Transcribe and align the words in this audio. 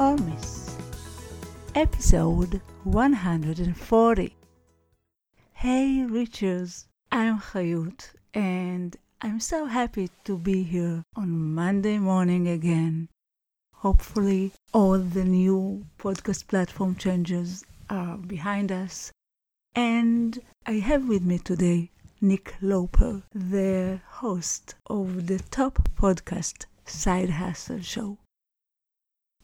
Or 0.00 0.16
episode 1.74 2.60
140. 2.84 4.36
Hey, 5.54 6.06
Richers, 6.08 6.86
I'm 7.10 7.40
Hayut, 7.40 8.12
and 8.32 8.96
I'm 9.20 9.40
so 9.40 9.66
happy 9.66 10.08
to 10.22 10.38
be 10.38 10.62
here 10.62 11.02
on 11.16 11.52
Monday 11.52 11.98
morning 11.98 12.46
again. 12.46 13.08
Hopefully, 13.74 14.52
all 14.72 14.98
the 14.98 15.24
new 15.24 15.84
podcast 15.98 16.46
platform 16.46 16.94
changes 16.94 17.64
are 17.90 18.18
behind 18.18 18.70
us. 18.70 19.10
And 19.74 20.38
I 20.64 20.74
have 20.74 21.08
with 21.08 21.24
me 21.24 21.38
today 21.38 21.90
Nick 22.20 22.54
Loper, 22.62 23.24
the 23.34 24.00
host 24.06 24.76
of 24.86 25.26
the 25.26 25.40
top 25.50 25.88
podcast 25.96 26.66
Side 26.84 27.30
Hustle 27.30 27.80
Show. 27.80 28.18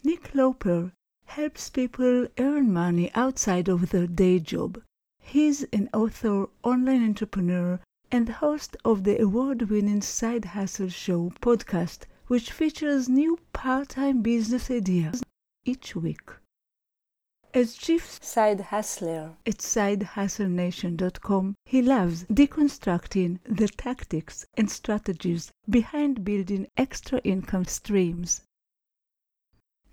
Nick 0.07 0.35
Loper 0.35 0.93
helps 1.25 1.71
people 1.71 2.29
earn 2.37 2.71
money 2.71 3.11
outside 3.15 3.71
of 3.71 3.89
their 3.89 4.07
day 4.07 4.39
job. 4.39 4.83
He's 5.19 5.63
an 5.73 5.89
author, 5.95 6.51
online 6.63 7.03
entrepreneur, 7.03 7.81
and 8.13 8.29
host 8.29 8.77
of 8.85 9.05
the 9.05 9.19
award 9.19 9.71
winning 9.71 10.03
Side 10.03 10.45
Hustle 10.45 10.91
Show 10.91 11.33
podcast, 11.41 12.01
which 12.27 12.53
features 12.53 13.09
new 13.09 13.39
part 13.55 13.89
time 13.89 14.21
business 14.21 14.71
ideas 14.71 15.23
each 15.65 15.97
week. 15.97 16.29
As 17.55 17.75
chief 17.75 18.23
side 18.23 18.61
hustler 18.61 19.39
at 19.47 19.57
sidehustlenation.com, 19.57 21.55
he 21.65 21.81
loves 21.81 22.25
deconstructing 22.25 23.39
the 23.45 23.69
tactics 23.69 24.45
and 24.53 24.71
strategies 24.71 25.51
behind 25.67 26.27
building 26.27 26.67
extra 26.77 27.21
income 27.25 27.65
streams. 27.65 28.43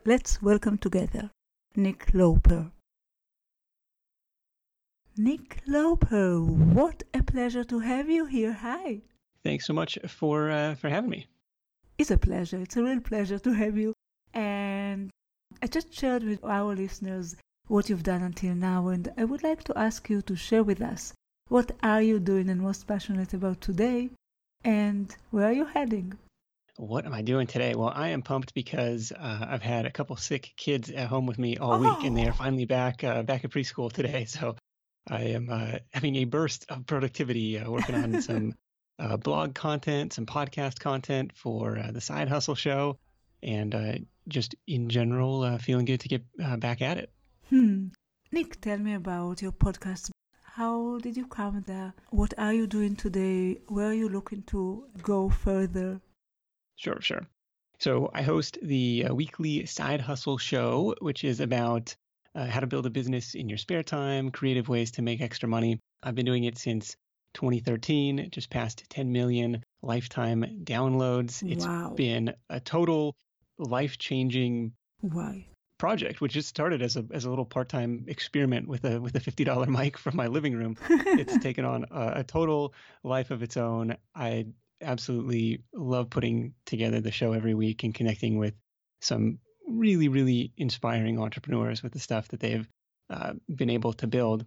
Let's 0.03 0.41
welcome 0.41 0.80
together 0.80 1.30
Nick 1.75 2.11
Loper. 2.16 2.71
Nick 5.16 5.61
Loper, 5.67 6.41
what 6.41 7.03
a 7.13 7.21
pleasure 7.21 7.63
to 7.66 7.77
have 7.77 8.09
you 8.09 8.25
here. 8.25 8.52
Hi. 8.52 9.02
Thanks 9.43 9.67
so 9.67 9.73
much 9.73 9.99
for 10.08 10.49
uh, 10.49 10.73
for 10.73 10.89
having 10.89 11.11
me. 11.11 11.27
It's 11.99 12.09
a 12.09 12.17
pleasure. 12.17 12.58
It's 12.58 12.75
a 12.77 12.83
real 12.83 12.99
pleasure 12.99 13.38
to 13.38 13.53
have 13.53 13.77
you. 13.77 13.93
And 14.33 15.11
I 15.61 15.67
just 15.67 15.93
shared 15.93 16.23
with 16.23 16.43
our 16.45 16.75
listeners 16.75 17.36
what 17.67 17.88
you've 17.88 18.02
done 18.02 18.23
until 18.23 18.55
now, 18.55 18.88
and 18.88 19.08
I 19.19 19.25
would 19.25 19.43
like 19.43 19.63
to 19.65 19.77
ask 19.77 20.09
you 20.09 20.23
to 20.23 20.36
share 20.36 20.63
with 20.63 20.81
us 20.81 21.13
what 21.47 21.73
are 21.83 22.02
you 22.02 22.19
doing 22.19 22.49
and 22.49 22.59
most 22.59 22.88
passionate 22.88 23.36
about 23.36 23.61
today, 23.61 24.09
and 24.63 25.15
where 25.30 25.45
are 25.49 25.53
you 25.53 25.65
heading? 25.65 26.17
What 26.77 27.05
am 27.05 27.14
I 27.14 27.22
doing 27.22 27.47
today? 27.47 27.75
Well, 27.75 27.91
I 27.94 28.09
am 28.09 28.22
pumped 28.22 28.53
because 28.53 29.11
uh, 29.11 29.45
I've 29.50 29.61
had 29.61 29.86
a 29.86 29.91
couple 29.91 30.16
sick 30.16 30.53
kids 30.55 30.89
at 30.89 31.08
home 31.08 31.25
with 31.27 31.38
me 31.38 31.58
all 31.58 31.80
week, 31.80 32.03
and 32.03 32.17
they 32.17 32.25
are 32.25 32.31
Oh. 32.31 32.44
finally 32.44 32.66
back 32.66 33.03
uh, 33.03 33.23
back 33.23 33.44
at 33.45 33.52
preschool 33.52 33.91
today. 33.91 34.25
So 34.30 34.55
I 35.09 35.22
am 35.38 35.49
uh, 35.49 35.80
having 35.92 36.16
a 36.17 36.25
burst 36.25 36.66
of 36.69 36.86
productivity, 36.86 37.59
uh, 37.59 37.70
working 37.70 37.95
on 37.95 38.21
some 38.21 38.54
uh, 38.99 39.17
blog 39.17 39.54
content, 39.54 40.14
some 40.14 40.26
podcast 40.26 40.80
content 40.80 41.33
for 41.36 41.77
uh, 41.77 41.92
the 41.92 42.02
Side 42.02 42.30
Hustle 42.30 42.55
Show, 42.55 42.98
and 43.43 43.73
uh, 43.76 43.93
just 44.27 44.55
in 44.67 44.89
general, 44.89 45.43
uh, 45.43 45.58
feeling 45.58 45.86
good 45.86 45.99
to 46.02 46.08
get 46.08 46.23
uh, 46.43 46.58
back 46.58 46.82
at 46.82 46.98
it. 46.98 47.11
Hmm. 47.49 47.88
Nick, 48.32 48.61
tell 48.61 48.77
me 48.77 48.93
about 48.93 49.42
your 49.42 49.52
podcast. 49.52 50.09
How 50.43 50.99
did 50.99 51.17
you 51.17 51.27
come 51.27 51.64
there? 51.67 51.93
What 52.11 52.33
are 52.38 52.53
you 52.53 52.65
doing 52.67 52.95
today? 52.95 53.59
Where 53.67 53.88
are 53.88 53.93
you 53.93 54.08
looking 54.09 54.43
to 54.43 54.86
go 55.02 55.30
further? 55.30 55.99
Sure, 56.81 56.99
sure. 56.99 57.27
So 57.77 58.09
I 58.11 58.23
host 58.23 58.58
the 58.64 59.05
uh, 59.05 59.14
weekly 59.14 59.67
Side 59.67 60.02
Hustle 60.02 60.39
Show, 60.39 60.95
which 60.99 61.23
is 61.23 61.39
about 61.39 61.95
uh, 62.33 62.47
how 62.47 62.59
to 62.59 62.65
build 62.65 62.87
a 62.87 62.89
business 62.89 63.36
in 63.36 63.47
your 63.47 63.59
spare 63.59 63.83
time, 63.83 64.31
creative 64.31 64.67
ways 64.67 64.89
to 64.93 65.03
make 65.03 65.21
extra 65.21 65.47
money. 65.47 65.80
I've 66.02 66.15
been 66.15 66.25
doing 66.25 66.45
it 66.45 66.58
since 66.58 66.95
2013, 67.36 68.30
just 68.31 68.49
past 68.49 68.83
10 68.89 69.11
million 69.11 69.64
lifetime 69.83 70.43
downloads. 70.64 71.43
It's 71.47 71.67
Wow. 71.67 71.93
been 71.95 72.33
a 72.49 72.59
total 72.59 73.15
life 73.59 73.99
changing 73.99 74.73
Why? 75.02 75.45
project, 75.77 76.20
which 76.20 76.33
just 76.33 76.49
started 76.49 76.81
as 76.81 76.97
a, 76.97 77.05
as 77.11 77.25
a 77.25 77.30
little 77.30 77.45
part 77.45 77.70
time 77.70 78.05
experiment 78.08 78.67
with 78.67 78.86
a, 78.86 78.99
with 78.99 79.15
a 79.15 79.20
$50 79.20 79.67
mic 79.80 79.99
from 79.99 80.15
my 80.15 80.25
living 80.25 80.55
room 80.55 80.75
it's 80.89 81.37
taken 81.43 81.64
on 81.64 81.86
a, 81.91 82.14
a 82.21 82.23
total 82.23 82.73
life 83.03 83.30
of 83.30 83.43
its 83.43 83.55
own. 83.55 83.95
I 84.15 84.47
absolutely 84.81 85.61
love 85.73 86.09
putting 86.09 86.53
together 86.65 87.02
the 87.02 87.11
show 87.11 87.33
every 87.33 87.53
week 87.53 87.83
and 87.83 87.93
connecting 87.93 88.37
with 88.37 88.53
some 89.02 89.39
really, 89.67 90.08
really 90.08 90.52
inspiring 90.58 91.19
entrepreneurs 91.19 91.81
with 91.83 91.93
the 91.93 91.99
stuff 91.99 92.27
that 92.30 92.39
they've 92.39 92.67
uh, 93.09 93.33
been 93.53 93.70
able 93.70 93.93
to 93.93 94.08
build. 94.08 94.45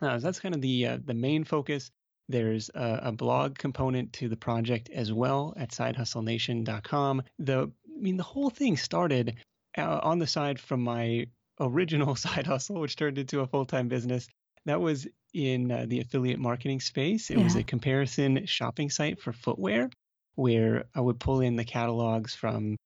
Uh, 0.00 0.18
so 0.18 0.24
that's 0.24 0.40
kind 0.40 0.54
of 0.54 0.60
the 0.60 0.86
uh, 0.86 0.98
the 1.04 1.14
main 1.14 1.44
focus. 1.44 1.90
There's 2.28 2.70
a, 2.74 3.00
a 3.04 3.12
blog 3.12 3.56
component 3.56 4.12
to 4.14 4.28
the 4.28 4.36
project 4.36 4.90
as 4.90 5.12
well 5.12 5.54
at 5.56 5.70
sidehustlenation.com. 5.70 7.22
The 7.38 7.70
I 7.96 8.00
mean, 8.00 8.16
the 8.16 8.22
whole 8.22 8.50
thing 8.50 8.76
started 8.76 9.36
uh, 9.78 10.00
on 10.02 10.18
the 10.18 10.26
side 10.26 10.60
from 10.60 10.82
my 10.82 11.26
original 11.60 12.14
side 12.26 12.46
hustle, 12.46 12.80
which 12.80 12.96
turned 12.96 13.18
into 13.18 13.40
a 13.40 13.46
full 13.46 13.64
time 13.64 13.88
business. 13.88 14.28
That 14.66 14.80
was 14.80 15.06
in 15.32 15.70
uh, 15.70 15.86
the 15.88 16.00
affiliate 16.00 16.38
marketing 16.38 16.80
space. 16.80 17.30
It 17.30 17.38
was 17.38 17.56
a 17.56 17.62
comparison 17.62 18.46
shopping 18.46 18.90
site 18.90 19.20
for 19.20 19.32
footwear 19.32 19.90
where 20.34 20.84
I 20.94 21.00
would 21.00 21.18
pull 21.18 21.40
in 21.40 21.56
the 21.56 21.64
catalogs 21.64 22.34
from 22.34 22.76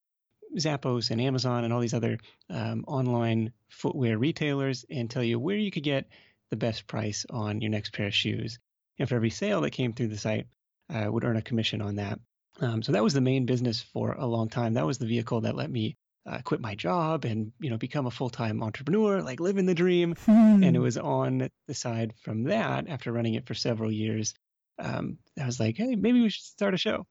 Zappos 0.57 1.11
and 1.11 1.21
Amazon 1.21 1.65
and 1.65 1.73
all 1.73 1.81
these 1.81 1.95
other 1.95 2.19
um, 2.49 2.85
online 2.87 3.53
footwear 3.69 4.19
retailers 4.19 4.85
and 4.91 5.11
tell 5.11 5.23
you 5.23 5.39
where 5.39 5.57
you 5.57 5.71
could 5.71 5.83
get 5.83 6.09
the 6.51 6.57
best 6.57 6.87
price 6.87 7.25
on 7.31 7.61
your 7.61 7.71
next 7.71 7.93
pair 7.93 8.07
of 8.07 8.15
shoes. 8.15 8.59
And 8.99 9.09
for 9.09 9.15
every 9.15 9.31
sale 9.31 9.61
that 9.63 9.71
came 9.71 9.93
through 9.93 10.09
the 10.09 10.19
site, 10.19 10.47
I 10.89 11.09
would 11.09 11.25
earn 11.25 11.37
a 11.37 11.43
commission 11.43 11.81
on 11.81 11.97
that. 11.97 12.19
Um, 12.61 12.83
so 12.83 12.93
that 12.93 13.03
was 13.03 13.15
the 13.15 13.21
main 13.21 13.47
business 13.47 13.81
for 13.81 14.13
a 14.13 14.27
long 14.27 14.49
time. 14.49 14.75
That 14.75 14.87
was 14.87 14.99
the 14.99 15.07
vehicle 15.07 15.43
that 15.43 15.57
let 15.57 15.71
me 15.71 15.97
uh, 16.27 16.39
quit 16.45 16.61
my 16.61 16.75
job 16.75 17.25
and 17.25 17.53
you 17.61 17.71
know 17.71 17.77
become 17.79 18.07
a 18.07 18.11
full-time 18.11 18.63
entrepreneur, 18.63 19.23
like 19.23 19.41
living 19.41 19.67
the 19.67 19.75
dream 19.75 20.15
Hmm. 20.27 20.63
and 20.65 20.77
it 20.77 20.81
was 20.81 20.97
on 20.99 21.49
the 21.69 21.75
side 21.75 22.15
from 22.23 22.45
that 22.45 22.89
after 22.89 23.11
running 23.13 23.35
it 23.35 23.47
for 23.47 23.55
several 23.55 23.91
years 23.91 24.35
um, 24.79 25.19
i 25.43 25.47
was 25.47 25.59
like 25.61 25.77
hey 25.77 25.95
maybe 25.97 26.21
we 26.21 26.31
should 26.31 26.45
start 26.45 26.75
a 26.75 26.79
show 26.79 27.07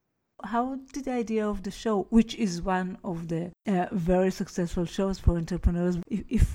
How 0.55 0.65
did 0.93 1.03
the 1.05 1.11
idea 1.23 1.45
of 1.53 1.57
the 1.63 1.71
show, 1.83 1.95
which 2.17 2.33
is 2.45 2.61
one 2.77 2.97
of 3.11 3.17
the 3.31 3.43
uh, 3.67 3.87
very 4.11 4.31
successful 4.41 4.85
shows 4.85 5.15
for 5.23 5.31
entrepreneurs, 5.43 5.95
if, 6.17 6.21
if 6.39 6.45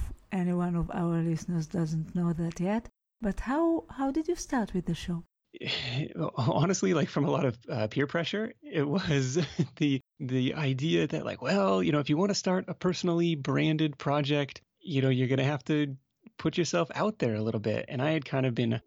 any 0.41 0.55
one 0.67 0.75
of 0.83 0.87
our 1.01 1.17
listeners 1.31 1.67
doesn't 1.79 2.09
know 2.19 2.31
that 2.43 2.57
yet, 2.71 2.85
but 3.27 3.37
how 3.51 3.65
how 3.99 4.09
did 4.17 4.25
you 4.31 4.37
start 4.49 4.69
with 4.75 4.87
the 4.91 4.99
show? 5.05 5.19
honestly 6.37 6.95
like 6.95 7.09
from 7.09 7.25
a 7.25 7.31
lot 7.31 7.45
of 7.45 7.57
uh, 7.71 7.87
peer 7.89 8.07
pressure 8.07 8.53
it 8.63 8.83
was 8.87 9.39
the 9.77 10.01
the 10.21 10.55
idea 10.55 11.07
that 11.07 11.25
like 11.25 11.41
well 11.43 11.83
you 11.83 11.93
know 11.93 11.99
if 12.01 12.09
you 12.11 12.17
want 12.17 12.31
to 12.31 12.35
start 12.35 12.65
a 12.69 12.75
personally 12.75 13.35
branded 13.35 13.97
project 13.99 14.61
you 14.81 15.01
know 15.03 15.09
you're 15.09 15.29
going 15.29 15.39
to 15.39 15.45
have 15.45 15.65
to 15.65 15.97
put 16.37 16.59
yourself 16.59 16.91
out 16.97 17.19
there 17.21 17.37
a 17.37 17.41
little 17.43 17.61
bit. 17.61 17.85
And 17.89 18.03
i 18.03 18.11
had 18.11 18.25
kind 18.25 18.45
of 18.45 18.55
been 18.57 18.81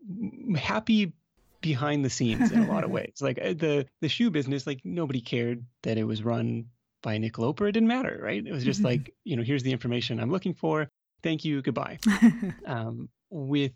happy 0.58 1.14
behind 1.62 2.04
the 2.04 2.10
scenes 2.10 2.52
in 2.52 2.60
a 2.60 2.68
lot 2.68 2.84
of 2.84 2.92
ways. 2.98 3.16
Like 3.22 3.40
uh, 3.40 3.54
the 3.54 3.86
the 4.02 4.10
shoe 4.10 4.30
business 4.30 4.68
like 4.68 4.82
nobody 4.84 5.22
cared 5.22 5.64
that 5.84 5.98
it 5.98 6.04
was 6.04 6.24
run 6.24 6.66
by 7.02 7.18
nick 7.18 7.38
loper. 7.38 7.68
It 7.68 7.72
didn't 7.72 7.88
matter 7.88 8.20
right? 8.22 8.46
It 8.46 8.52
was 8.52 8.64
just 8.66 8.82
Mhm. 8.82 8.86
like 8.86 9.14
you 9.24 9.38
know 9.38 9.44
here's 9.44 9.64
the 9.64 9.72
information 9.72 10.20
i'm 10.20 10.30
looking 10.32 10.54
for. 10.54 10.90
Thank 11.24 11.46
you. 11.46 11.62
Goodbye. 11.62 12.00
Um, 12.66 13.10
with 13.30 13.72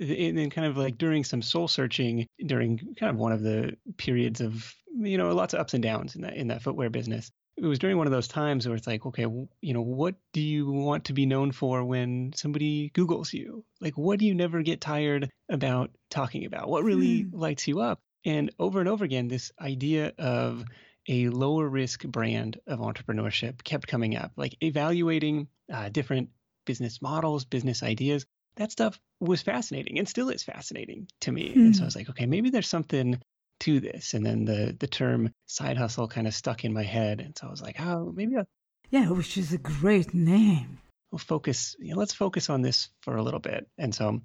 and 0.00 0.38
then 0.38 0.50
kind 0.50 0.66
of 0.66 0.76
like 0.76 0.98
during 0.98 1.24
some 1.24 1.42
soul 1.42 1.68
searching 1.68 2.26
during 2.46 2.78
kind 2.98 3.10
of 3.10 3.16
one 3.16 3.32
of 3.32 3.42
the 3.42 3.76
periods 3.98 4.40
of 4.40 4.74
you 4.98 5.18
know 5.18 5.32
lots 5.34 5.54
of 5.54 5.60
ups 5.60 5.74
and 5.74 5.82
downs 5.82 6.16
in 6.16 6.22
that 6.22 6.34
in 6.34 6.48
that 6.48 6.62
footwear 6.62 6.90
business 6.90 7.30
it 7.56 7.66
was 7.66 7.78
during 7.78 7.98
one 7.98 8.06
of 8.06 8.12
those 8.12 8.28
times 8.28 8.66
where 8.66 8.76
it's 8.76 8.86
like 8.86 9.04
okay 9.06 9.26
you 9.60 9.74
know 9.74 9.82
what 9.82 10.14
do 10.32 10.40
you 10.40 10.70
want 10.70 11.04
to 11.04 11.12
be 11.12 11.26
known 11.26 11.52
for 11.52 11.84
when 11.84 12.32
somebody 12.34 12.90
googles 12.94 13.32
you 13.32 13.64
like 13.80 13.94
what 13.96 14.18
do 14.18 14.24
you 14.26 14.34
never 14.34 14.62
get 14.62 14.80
tired 14.80 15.30
about 15.50 15.90
talking 16.10 16.44
about 16.46 16.68
what 16.68 16.84
really 16.84 17.22
Hmm. 17.22 17.36
lights 17.38 17.68
you 17.68 17.80
up 17.80 18.00
and 18.24 18.50
over 18.58 18.80
and 18.80 18.88
over 18.88 19.04
again 19.04 19.28
this 19.28 19.52
idea 19.60 20.12
of 20.18 20.64
a 21.08 21.28
lower 21.28 21.68
risk 21.68 22.04
brand 22.04 22.58
of 22.66 22.78
entrepreneurship 22.78 23.64
kept 23.64 23.86
coming 23.88 24.16
up, 24.16 24.32
like 24.36 24.54
evaluating 24.62 25.48
uh, 25.72 25.88
different 25.88 26.28
business 26.66 27.00
models, 27.00 27.44
business 27.44 27.82
ideas. 27.82 28.26
That 28.60 28.70
stuff 28.70 29.00
was 29.20 29.40
fascinating 29.40 29.98
and 29.98 30.06
still 30.06 30.28
is 30.28 30.42
fascinating 30.42 31.08
to 31.22 31.32
me. 31.32 31.52
And 31.54 31.74
so 31.74 31.82
I 31.82 31.86
was 31.86 31.96
like, 31.96 32.10
okay, 32.10 32.26
maybe 32.26 32.50
there's 32.50 32.68
something 32.68 33.18
to 33.60 33.80
this. 33.80 34.12
And 34.14 34.24
then 34.24 34.44
the 34.44 34.76
the 34.78 34.86
term 34.86 35.32
side 35.46 35.78
hustle 35.78 36.08
kind 36.08 36.26
of 36.26 36.34
stuck 36.34 36.64
in 36.64 36.74
my 36.74 36.82
head. 36.82 37.20
And 37.20 37.36
so 37.36 37.46
I 37.46 37.50
was 37.50 37.62
like, 37.62 37.80
oh, 37.80 38.12
maybe 38.14 38.36
I'll, 38.36 38.46
Yeah, 38.90 39.08
which 39.10 39.38
is 39.38 39.52
a 39.54 39.58
great 39.58 40.12
name. 40.12 40.78
we'll 41.10 41.18
focus. 41.18 41.74
You 41.78 41.94
know, 41.94 41.98
let's 42.00 42.14
focus 42.14 42.50
on 42.50 42.60
this 42.60 42.90
for 43.00 43.16
a 43.16 43.22
little 43.22 43.40
bit. 43.40 43.66
And 43.78 43.94
so 43.94 44.20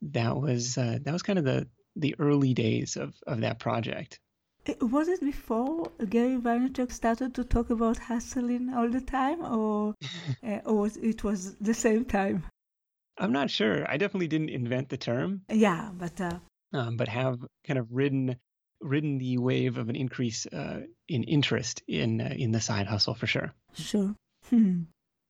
that 0.00 0.34
was 0.36 0.78
uh, 0.78 0.98
that 1.02 1.12
was 1.12 1.22
kind 1.22 1.38
of 1.38 1.44
the 1.44 1.68
the 1.96 2.14
early 2.18 2.54
days 2.54 2.96
of 2.96 3.14
of 3.26 3.40
that 3.42 3.58
project. 3.58 4.18
Was 4.80 5.08
it 5.08 5.20
before 5.20 5.92
Gary 6.08 6.38
Vaynerchuk 6.38 6.90
started 6.90 7.34
to 7.34 7.44
talk 7.44 7.68
about 7.68 7.98
hustling 7.98 8.72
all 8.74 8.88
the 8.88 9.02
time, 9.02 9.44
or 9.44 9.94
uh, 10.42 10.60
or 10.64 10.74
was, 10.82 10.96
it 10.96 11.22
was 11.22 11.54
the 11.56 11.74
same 11.74 12.06
time? 12.06 12.44
I'm 13.18 13.32
not 13.32 13.50
sure. 13.50 13.88
I 13.88 13.96
definitely 13.96 14.28
didn't 14.28 14.50
invent 14.50 14.88
the 14.88 14.96
term, 14.96 15.42
Yeah, 15.48 15.90
but 15.92 16.20
uh, 16.20 16.38
um, 16.72 16.96
but 16.96 17.08
have 17.08 17.38
kind 17.66 17.78
of 17.78 17.86
ridden 17.92 18.36
ridden 18.80 19.18
the 19.18 19.38
wave 19.38 19.78
of 19.78 19.88
an 19.88 19.96
increase 19.96 20.46
uh, 20.46 20.82
in 21.08 21.22
interest 21.24 21.82
in 21.86 22.20
uh, 22.20 22.34
in 22.36 22.52
the 22.52 22.60
side 22.60 22.86
hustle 22.86 23.14
for 23.14 23.26
sure. 23.26 23.52
sure. 23.74 24.14
Hmm. 24.50 24.82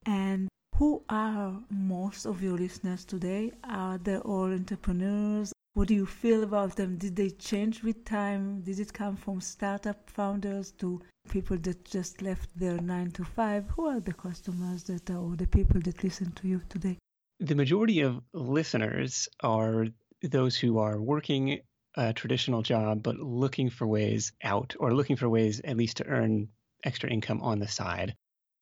And 0.07 0.49
who 0.77 1.03
are 1.09 1.63
most 1.71 2.27
of 2.27 2.43
your 2.43 2.57
listeners 2.59 3.05
today? 3.05 3.53
Are 3.63 3.99
they 3.99 4.19
all 4.19 4.53
entrepreneurs? 4.53 5.53
What 5.75 5.89
do 5.89 5.95
you 5.95 6.07
feel 6.07 6.43
about 6.45 6.77
them? 6.77 6.97
Did 6.97 7.17
they 7.17 7.31
change 7.31 7.83
with 7.83 8.05
time? 8.05 8.61
Did 8.63 8.79
it 8.81 8.93
come 8.93 9.17
from 9.17 9.41
startup 9.41 10.09
founders 10.09 10.73
to 10.79 11.01
people 11.31 11.57
that 11.59 11.85
just 11.85 12.23
left 12.23 12.49
their 12.59 12.81
nine 12.81 13.11
to 13.13 13.25
five? 13.25 13.69
Who 13.71 13.87
are 13.87 14.01
the 14.01 14.13
customers 14.13 14.85
that 14.85 15.11
are, 15.11 15.19
or 15.19 15.37
the 15.37 15.47
people 15.47 15.81
that 15.83 16.03
listen 16.05 16.33
to 16.33 16.49
you 16.49 16.61
today? 16.69 16.99
The 17.41 17.55
majority 17.55 18.01
of 18.01 18.21
listeners 18.33 19.29
are 19.41 19.87
those 20.23 20.57
who 20.57 20.79
are 20.79 21.01
working 21.01 21.61
a 21.97 22.13
traditional 22.13 22.63
job 22.63 23.03
but 23.03 23.17
looking 23.17 23.71
for 23.71 23.87
ways 23.87 24.33
out 24.43 24.75
or 24.81 24.95
looking 24.95 25.17
for 25.17 25.29
ways 25.29 25.61
at 25.63 25.77
least 25.77 25.99
to 25.99 26.07
earn 26.07 26.49
extra 26.85 27.11
income 27.11 27.41
on 27.43 27.59
the 27.59 27.69
side. 27.69 28.15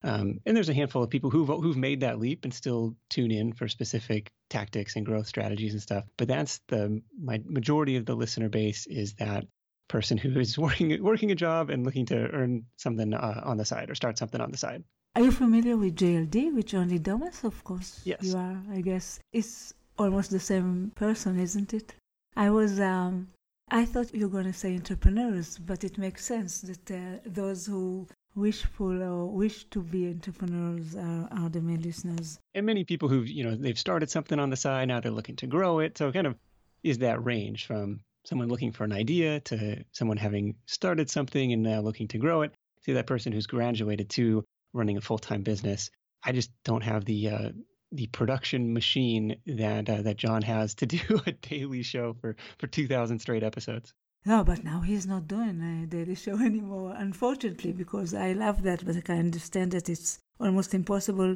Um, 0.05 0.41
and 0.45 0.57
there's 0.57 0.69
a 0.69 0.75
handful 0.75 1.03
of 1.03 1.11
people 1.11 1.31
who've 1.31 1.49
who've 1.49 1.77
made 1.77 2.01
that 2.01 2.19
leap 2.19 2.45
and 2.45 2.53
still 2.53 2.97
tune 3.09 3.31
in 3.31 3.53
for 3.53 3.69
specific 3.69 4.33
tactics 4.51 4.97
and 4.97 5.07
growth 5.07 5.29
strategies 5.29 5.73
and 5.73 5.83
stuff. 5.83 6.05
But 6.17 6.29
that's 6.29 6.61
the 6.69 7.03
my 7.21 7.41
majority 7.45 7.97
of 7.97 8.05
the 8.05 8.17
listener 8.17 8.49
base 8.49 8.87
is 8.87 9.15
that 9.15 9.47
person 9.89 10.19
who 10.19 10.39
is 10.41 10.59
working 10.67 11.03
working 11.03 11.31
a 11.31 11.37
job 11.37 11.71
and 11.71 11.85
looking 11.85 12.07
to 12.07 12.17
earn 12.17 12.67
something 12.77 13.15
uh, 13.15 13.43
on 13.45 13.59
the 13.59 13.65
side 13.65 13.91
or 13.91 13.95
start 13.95 14.19
something 14.19 14.41
on 14.41 14.51
the 14.51 14.59
side. 14.59 14.83
Are 15.15 15.23
you 15.23 15.31
familiar 15.31 15.77
with 15.77 15.97
JLD, 15.97 16.55
with 16.55 16.67
John 16.67 16.89
Lee 16.89 16.99
Dumas? 16.99 17.45
Of 17.45 17.63
course, 17.65 18.01
Yes. 18.05 18.23
you 18.25 18.37
are. 18.37 18.57
I 18.73 18.81
guess 18.81 19.21
it's 19.33 19.75
almost 19.99 20.31
the 20.31 20.41
same 20.41 20.93
person, 20.95 21.39
isn't 21.39 21.75
it? 21.75 21.95
I 22.37 22.51
was. 22.51 22.81
Um, 22.81 23.29
I 23.71 23.85
thought 23.85 24.15
you 24.15 24.27
were 24.27 24.33
going 24.33 24.47
to 24.53 24.53
say 24.59 24.75
entrepreneurs, 24.75 25.59
but 25.59 25.85
it 25.85 25.99
makes 25.99 26.25
sense 26.25 26.61
that 26.63 26.91
uh, 26.91 27.19
those 27.27 27.67
who 27.67 28.07
wishful 28.35 29.03
or 29.03 29.27
wish 29.31 29.65
to 29.65 29.83
be 29.83 30.09
entrepreneurs 30.09 30.97
are, 30.97 31.29
are 31.31 31.49
the 31.51 31.61
main 31.61 31.83
listeners. 31.83 32.39
and 32.55 32.65
many 32.65 32.83
people 32.83 33.07
who've 33.11 33.29
you 33.29 33.45
know 33.45 33.55
they've 33.55 33.79
started 33.79 34.09
something 34.09 34.39
on 34.39 34.49
the 34.49 34.57
side 34.57 34.89
now 34.89 34.99
they're 35.01 35.13
looking 35.13 35.37
to 35.37 35.47
grow 35.47 35.81
it 35.81 35.99
so 35.99 36.11
kind 36.11 36.27
of 36.27 36.35
is 36.83 36.97
that 36.99 37.23
range 37.23 37.67
from 37.67 38.01
someone 38.25 38.49
looking 38.49 38.73
for 38.73 38.85
an 38.85 38.93
idea 38.93 39.39
to 39.41 39.85
someone 39.93 40.17
having 40.17 40.55
started 40.65 41.11
something 41.11 41.53
and 41.53 41.63
now 41.63 41.81
looking 41.83 42.09
to 42.09 42.17
grow 42.17 42.41
it 42.41 42.55
to 42.87 42.95
that 42.95 43.07
person 43.07 43.33
who's 43.33 43.47
graduated 43.47 44.09
to 44.09 44.43
running 44.73 44.97
a 44.97 45.01
full-time 45.01 45.43
business 45.43 45.91
i 46.25 46.33
just 46.33 46.51
don't 46.65 46.83
have 46.83 47.05
the 47.05 47.29
uh, 47.29 47.49
the 47.93 48.07
production 48.09 48.73
machine 48.73 49.37
that 49.47 49.89
uh, 49.89 50.03
that 50.03 50.17
john 50.17 50.43
has 50.43 50.75
to 50.75 50.87
do 50.97 51.21
a 51.27 51.33
daily 51.33 51.83
show 51.83 52.15
for 52.21 52.37
for 52.59 52.67
2000 52.67 53.19
straight 53.19 53.43
episodes 53.43 53.93
No, 54.25 54.45
but 54.45 54.63
now 54.63 54.81
he's 54.89 55.07
not 55.13 55.27
doing 55.27 55.57
a 55.61 55.87
daily 55.95 56.15
show 56.15 56.37
anymore, 56.51 56.95
unfortunately, 56.97 57.73
because 57.73 58.15
I 58.15 58.29
love 58.43 58.63
that, 58.63 58.85
but 58.87 58.97
I 58.97 59.01
can 59.01 59.19
understand 59.19 59.73
that 59.73 59.89
it's 59.89 60.21
almost 60.39 60.75
impossible. 60.75 61.33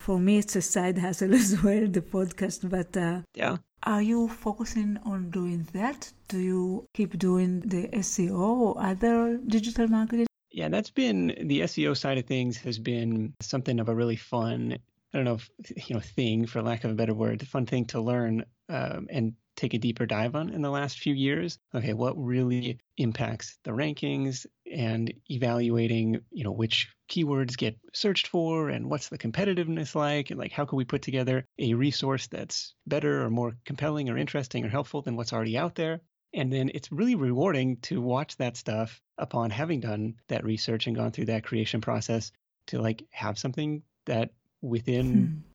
For 0.00 0.18
me, 0.26 0.36
it's 0.42 0.54
a 0.54 0.60
side 0.60 0.98
hustle 0.98 1.32
as 1.42 1.50
well, 1.64 1.88
the 1.88 2.02
podcast. 2.02 2.68
But 2.68 2.94
uh, 2.94 3.22
yeah 3.34 3.56
are 3.82 4.02
you 4.02 4.28
focusing 4.28 4.98
on 5.04 5.30
doing 5.30 5.66
that? 5.72 6.12
Do 6.28 6.38
you 6.38 6.86
keep 6.92 7.18
doing 7.18 7.60
the 7.60 7.88
SEO 7.88 8.38
or 8.38 8.82
other 8.82 9.38
digital 9.38 9.88
marketing? 9.88 10.26
Yeah, 10.50 10.68
that's 10.68 10.90
been 10.90 11.28
the 11.46 11.60
SEO 11.60 11.96
side 11.96 12.18
of 12.18 12.26
things 12.26 12.56
has 12.58 12.78
been 12.78 13.34
something 13.40 13.78
of 13.78 13.88
a 13.88 13.94
really 13.94 14.16
fun, 14.16 14.78
I 15.12 15.16
don't 15.16 15.24
know, 15.24 15.34
if, 15.34 15.88
you 15.88 15.94
know, 15.94 16.00
thing 16.00 16.46
for 16.46 16.62
lack 16.62 16.84
of 16.84 16.90
a 16.90 16.94
better 16.94 17.14
word, 17.14 17.46
fun 17.46 17.66
thing 17.66 17.86
to 17.86 18.00
learn 18.00 18.44
um, 18.68 19.06
and 19.10 19.34
take 19.56 19.74
a 19.74 19.78
deeper 19.78 20.06
dive 20.06 20.34
on 20.34 20.50
in 20.50 20.62
the 20.62 20.70
last 20.70 20.98
few 20.98 21.14
years. 21.14 21.58
Okay, 21.74 21.92
what 21.92 22.14
really 22.16 22.78
impacts 22.96 23.58
the 23.62 23.70
rankings 23.70 24.46
and 24.70 25.12
evaluating, 25.30 26.20
you 26.30 26.44
know, 26.44 26.52
which 26.52 26.88
keywords 27.08 27.56
get 27.56 27.78
searched 27.92 28.26
for 28.28 28.70
and 28.70 28.88
what's 28.88 29.08
the 29.08 29.18
competitiveness 29.18 29.94
like 29.94 30.30
and 30.30 30.38
like 30.38 30.52
how 30.52 30.64
can 30.64 30.78
we 30.78 30.84
put 30.84 31.02
together 31.02 31.44
a 31.58 31.74
resource 31.74 32.28
that's 32.28 32.74
better 32.86 33.24
or 33.24 33.30
more 33.30 33.56
compelling 33.64 34.08
or 34.08 34.16
interesting 34.16 34.64
or 34.64 34.68
helpful 34.68 35.02
than 35.02 35.16
what's 35.16 35.32
already 35.32 35.58
out 35.58 35.74
there. 35.74 36.00
And 36.32 36.52
then 36.52 36.70
it's 36.74 36.92
really 36.92 37.14
rewarding 37.16 37.76
to 37.78 38.00
watch 38.00 38.36
that 38.36 38.56
stuff 38.56 39.00
upon 39.18 39.50
having 39.50 39.80
done 39.80 40.14
that 40.28 40.44
research 40.44 40.86
and 40.86 40.94
gone 40.96 41.10
through 41.10 41.26
that 41.26 41.44
creation 41.44 41.80
process 41.80 42.32
to 42.66 42.80
like 42.80 43.04
have 43.10 43.38
something 43.38 43.82
that 44.06 44.30
within 44.62 45.06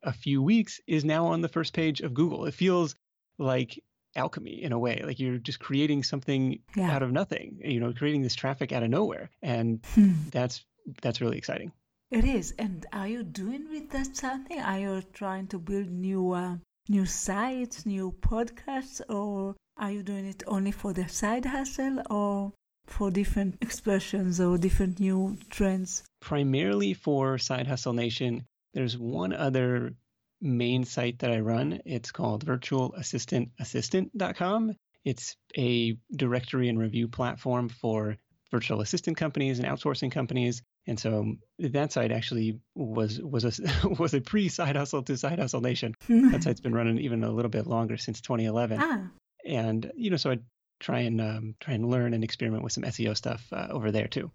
Hmm. 0.03 0.09
a 0.09 0.13
few 0.13 0.41
weeks 0.41 0.81
is 0.87 1.05
now 1.05 1.27
on 1.27 1.41
the 1.41 1.47
first 1.49 1.73
page 1.73 2.01
of 2.01 2.13
Google. 2.13 2.45
It 2.45 2.53
feels 2.53 2.95
like 3.37 3.81
alchemy 4.15 4.63
in 4.63 4.71
a 4.71 4.79
way, 4.79 5.01
like 5.05 5.19
you're 5.19 5.37
just 5.37 5.59
creating 5.59 6.03
something 6.03 6.59
Yeah. 6.75 6.91
out 6.91 7.03
of 7.03 7.11
nothing, 7.11 7.59
you 7.63 7.79
know, 7.79 7.93
creating 7.93 8.21
this 8.21 8.35
traffic 8.35 8.71
out 8.71 8.83
of 8.83 8.89
nowhere. 8.89 9.29
And 9.41 9.79
Hmm. 9.93 10.13
that's 10.31 10.65
that's 11.01 11.21
really 11.21 11.37
exciting. 11.37 11.71
It 12.11 12.23
is. 12.25 12.53
And 12.59 12.85
are 12.93 13.07
you 13.07 13.23
doing 13.23 13.67
with 13.71 13.89
that 13.89 14.15
something? 14.15 14.59
Are 14.59 14.79
you 14.79 15.01
trying 15.13 15.47
to 15.47 15.57
build 15.59 15.89
new 15.89 16.31
uh, 16.31 16.57
new 16.87 17.05
sites, 17.05 17.85
new 17.85 18.11
podcasts, 18.21 19.01
or 19.09 19.55
are 19.77 19.91
you 19.91 20.03
doing 20.03 20.25
it 20.25 20.43
only 20.47 20.71
for 20.71 20.93
the 20.93 21.07
side 21.07 21.45
hustle 21.45 22.01
or 22.09 22.51
for 22.87 23.11
different 23.11 23.57
expressions 23.61 24.39
or 24.39 24.57
different 24.57 24.99
new 24.99 25.37
trends? 25.49 26.03
primarily 26.21 26.93
for 26.93 27.37
Side 27.37 27.67
Hustle 27.67 27.93
Nation. 27.93 28.45
There's 28.73 28.97
one 28.97 29.31
other 29.31 29.93
main 30.41 30.83
site 30.83 31.19
that 31.19 31.31
I 31.31 31.39
run. 31.39 31.79
It's 31.85 32.11
called 32.11 32.45
virtualassistantassistant.com. 32.45 34.75
It's 35.03 35.35
a 35.55 35.97
directory 36.15 36.69
and 36.69 36.79
review 36.79 37.07
platform 37.07 37.69
for 37.69 38.17
virtual 38.51 38.81
assistant 38.81 39.17
companies 39.17 39.59
and 39.59 39.67
outsourcing 39.67 40.11
companies. 40.11 40.61
And 40.87 40.99
so 40.99 41.35
that 41.59 41.91
site 41.91 42.11
actually 42.11 42.59
was 42.75 43.19
was 43.21 43.45
a 43.45 43.51
was 43.99 44.13
a 44.15 44.21
pre 44.21 44.49
Side 44.49 44.75
Hustle 44.75 45.03
to 45.03 45.15
Side 45.17 45.37
Hustle 45.39 45.61
Nation. 45.61 45.93
That 46.07 46.43
site's 46.43 46.61
been 46.61 46.73
running 46.73 46.99
even 46.99 47.23
a 47.23 47.31
little 47.31 47.49
bit 47.49 47.65
longer 47.67 47.97
since 47.97 48.21
2011. 48.21 48.79
ah, 48.81 49.09
And 49.45 49.91
you 49.95 50.09
know, 50.09 50.17
so 50.17 50.31
I 50.31 50.39
try 50.79 50.99
and 50.99 51.21
um, 51.21 51.55
try 51.59 51.73
and 51.73 51.89
learn 51.89 52.13
and 52.13 52.23
experiment 52.23 52.63
with 52.63 52.73
some 52.73 52.83
SEO 52.83 53.15
stuff 53.15 53.45
uh, 53.51 53.67
over 53.69 53.91
there 53.91 54.07
too. 54.07 54.31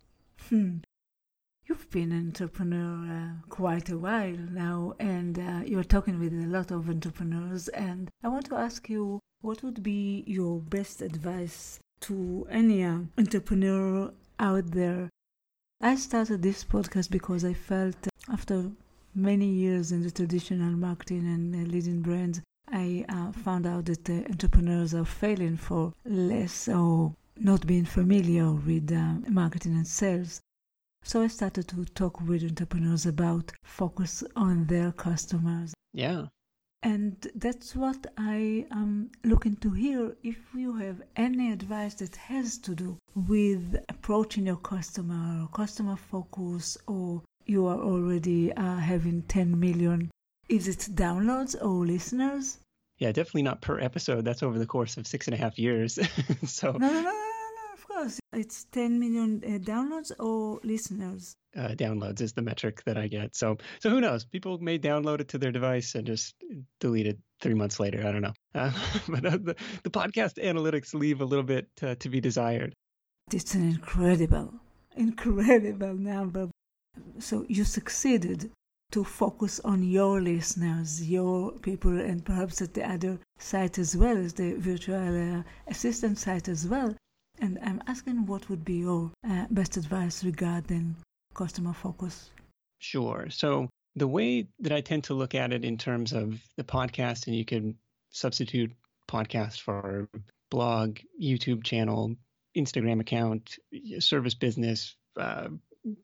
Hmm. 0.48 0.78
You've 1.66 1.90
been 1.90 2.10
an 2.10 2.26
entrepreneur 2.28 3.06
uh, 3.06 3.48
quite 3.48 3.90
a 3.90 3.98
while 3.98 4.36
now, 4.36 4.94
and 4.98 5.38
uh, 5.38 5.60
you're 5.64 5.84
talking 5.84 6.18
with 6.18 6.32
a 6.32 6.46
lot 6.46 6.72
of 6.72 6.88
entrepreneurs. 6.88 7.68
And 7.68 8.10
I 8.24 8.28
want 8.28 8.46
to 8.46 8.56
ask 8.56 8.88
you, 8.88 9.20
what 9.40 9.62
would 9.62 9.82
be 9.82 10.24
your 10.26 10.60
best 10.60 11.00
advice 11.00 11.78
to 12.00 12.46
any 12.50 12.82
uh, 12.82 12.98
entrepreneur 13.18 14.12
out 14.40 14.72
there? 14.72 15.10
I 15.80 15.94
started 15.94 16.42
this 16.42 16.64
podcast 16.64 17.10
because 17.10 17.44
I 17.44 17.54
felt 17.54 18.08
after 18.28 18.72
many 19.14 19.46
years 19.46 19.92
in 19.92 20.02
the 20.02 20.10
traditional 20.10 20.72
marketing 20.72 21.26
and 21.26 21.68
leading 21.70 22.02
brands, 22.02 22.40
I 22.72 23.04
uh, 23.08 23.32
found 23.32 23.66
out 23.66 23.86
that 23.86 24.08
uh, 24.08 24.14
entrepreneurs 24.30 24.94
are 24.94 25.04
failing 25.04 25.56
for 25.56 25.92
less 26.04 26.68
or 26.68 27.14
not 27.36 27.66
being 27.66 27.84
familiar 27.84 28.52
with 28.52 28.92
uh, 28.92 29.14
marketing 29.28 29.74
and 29.74 29.86
sales. 29.86 30.40
So 31.02 31.22
I 31.22 31.28
started 31.28 31.66
to 31.68 31.84
talk 31.86 32.20
with 32.20 32.44
entrepreneurs 32.44 33.06
about 33.06 33.52
focus 33.62 34.22
on 34.36 34.66
their 34.66 34.92
customers. 34.92 35.74
Yeah. 35.92 36.26
And 36.82 37.30
that's 37.34 37.74
what 37.74 38.06
I 38.16 38.66
am 38.70 39.10
looking 39.24 39.56
to 39.56 39.70
hear. 39.70 40.16
If 40.22 40.38
you 40.54 40.76
have 40.76 41.02
any 41.16 41.52
advice 41.52 41.94
that 41.94 42.16
has 42.16 42.58
to 42.58 42.74
do 42.74 42.98
with 43.14 43.82
approaching 43.88 44.46
your 44.46 44.56
customer, 44.56 45.42
or 45.42 45.48
customer 45.48 45.96
focus, 45.96 46.78
or 46.86 47.22
you 47.46 47.66
are 47.66 47.80
already 47.80 48.52
uh, 48.52 48.76
having 48.76 49.22
10 49.22 49.58
million, 49.58 50.10
is 50.50 50.66
it 50.68 50.88
downloads 50.94 51.54
or 51.62 51.86
listeners? 51.86 52.58
Yeah, 52.98 53.12
definitely 53.12 53.42
not 53.42 53.62
per 53.62 53.78
episode. 53.78 54.24
That's 54.24 54.42
over 54.42 54.58
the 54.58 54.66
course 54.66 54.96
of 54.96 55.06
six 55.06 55.26
and 55.26 55.34
a 55.34 55.38
half 55.38 55.58
years. 55.58 55.94
so 56.44 56.72
No, 56.72 56.78
no, 56.78 56.88
no, 56.88 57.00
no, 57.02 57.10
no, 57.10 57.72
of 57.72 57.88
knows? 57.88 58.20
It's 58.34 58.64
10 58.72 58.98
million 58.98 59.42
uh, 59.44 59.58
downloads 59.58 60.12
or 60.18 60.60
listeners? 60.64 61.34
Uh, 61.56 61.68
downloads 61.68 62.20
is 62.20 62.32
the 62.32 62.42
metric 62.42 62.82
that 62.84 62.98
I 62.98 63.06
get. 63.06 63.36
So, 63.36 63.56
so 63.80 63.90
who 63.90 64.00
knows? 64.00 64.24
People 64.24 64.58
may 64.58 64.78
download 64.78 65.20
it 65.20 65.28
to 65.28 65.38
their 65.38 65.52
device 65.52 65.94
and 65.94 66.06
just 66.06 66.34
delete 66.80 67.06
it 67.06 67.18
three 67.40 67.54
months 67.54 67.80
later. 67.80 68.06
I 68.06 68.12
don't 68.12 68.22
know. 68.22 68.34
Uh, 68.54 68.72
but 69.08 69.24
uh, 69.24 69.30
the, 69.30 69.56
the 69.84 69.90
podcast 69.90 70.42
analytics 70.44 70.92
leave 70.92 71.20
a 71.20 71.24
little 71.24 71.44
bit 71.44 71.68
uh, 71.82 71.94
to 72.00 72.08
be 72.08 72.20
desired. 72.20 72.74
It's 73.32 73.54
an 73.54 73.68
incredible, 73.68 74.52
incredible 74.96 75.94
number. 75.94 76.50
So 77.18 77.46
you 77.48 77.64
succeeded 77.64 78.50
to 78.90 79.04
focus 79.04 79.60
on 79.60 79.82
your 79.82 80.20
listeners, 80.20 81.08
your 81.08 81.52
people, 81.52 81.98
and 82.00 82.24
perhaps 82.24 82.60
at 82.60 82.74
the 82.74 82.88
other 82.88 83.18
site 83.38 83.78
as 83.78 83.96
well 83.96 84.16
as 84.16 84.34
the 84.34 84.54
virtual 84.54 85.38
uh, 85.38 85.42
assistant 85.68 86.18
site 86.18 86.48
as 86.48 86.66
well. 86.66 86.94
And 87.40 87.58
I'm 87.62 87.82
asking 87.86 88.26
what 88.26 88.48
would 88.50 88.64
be 88.64 88.78
your 88.78 89.10
uh, 89.28 89.46
best 89.50 89.76
advice 89.76 90.24
regarding 90.24 90.96
customer 91.34 91.72
focus? 91.72 92.30
Sure. 92.80 93.28
So 93.30 93.68
the 93.96 94.08
way 94.08 94.48
that 94.60 94.72
I 94.72 94.80
tend 94.80 95.04
to 95.04 95.14
look 95.14 95.34
at 95.34 95.52
it 95.52 95.64
in 95.64 95.78
terms 95.78 96.12
of 96.12 96.40
the 96.56 96.64
podcast, 96.64 97.26
and 97.26 97.36
you 97.36 97.44
can 97.44 97.76
substitute 98.10 98.72
podcast 99.08 99.60
for 99.60 100.08
blog, 100.50 100.98
YouTube 101.20 101.64
channel, 101.64 102.16
Instagram 102.56 103.00
account, 103.00 103.58
service 104.00 104.34
business, 104.34 104.96
uh, 105.16 105.48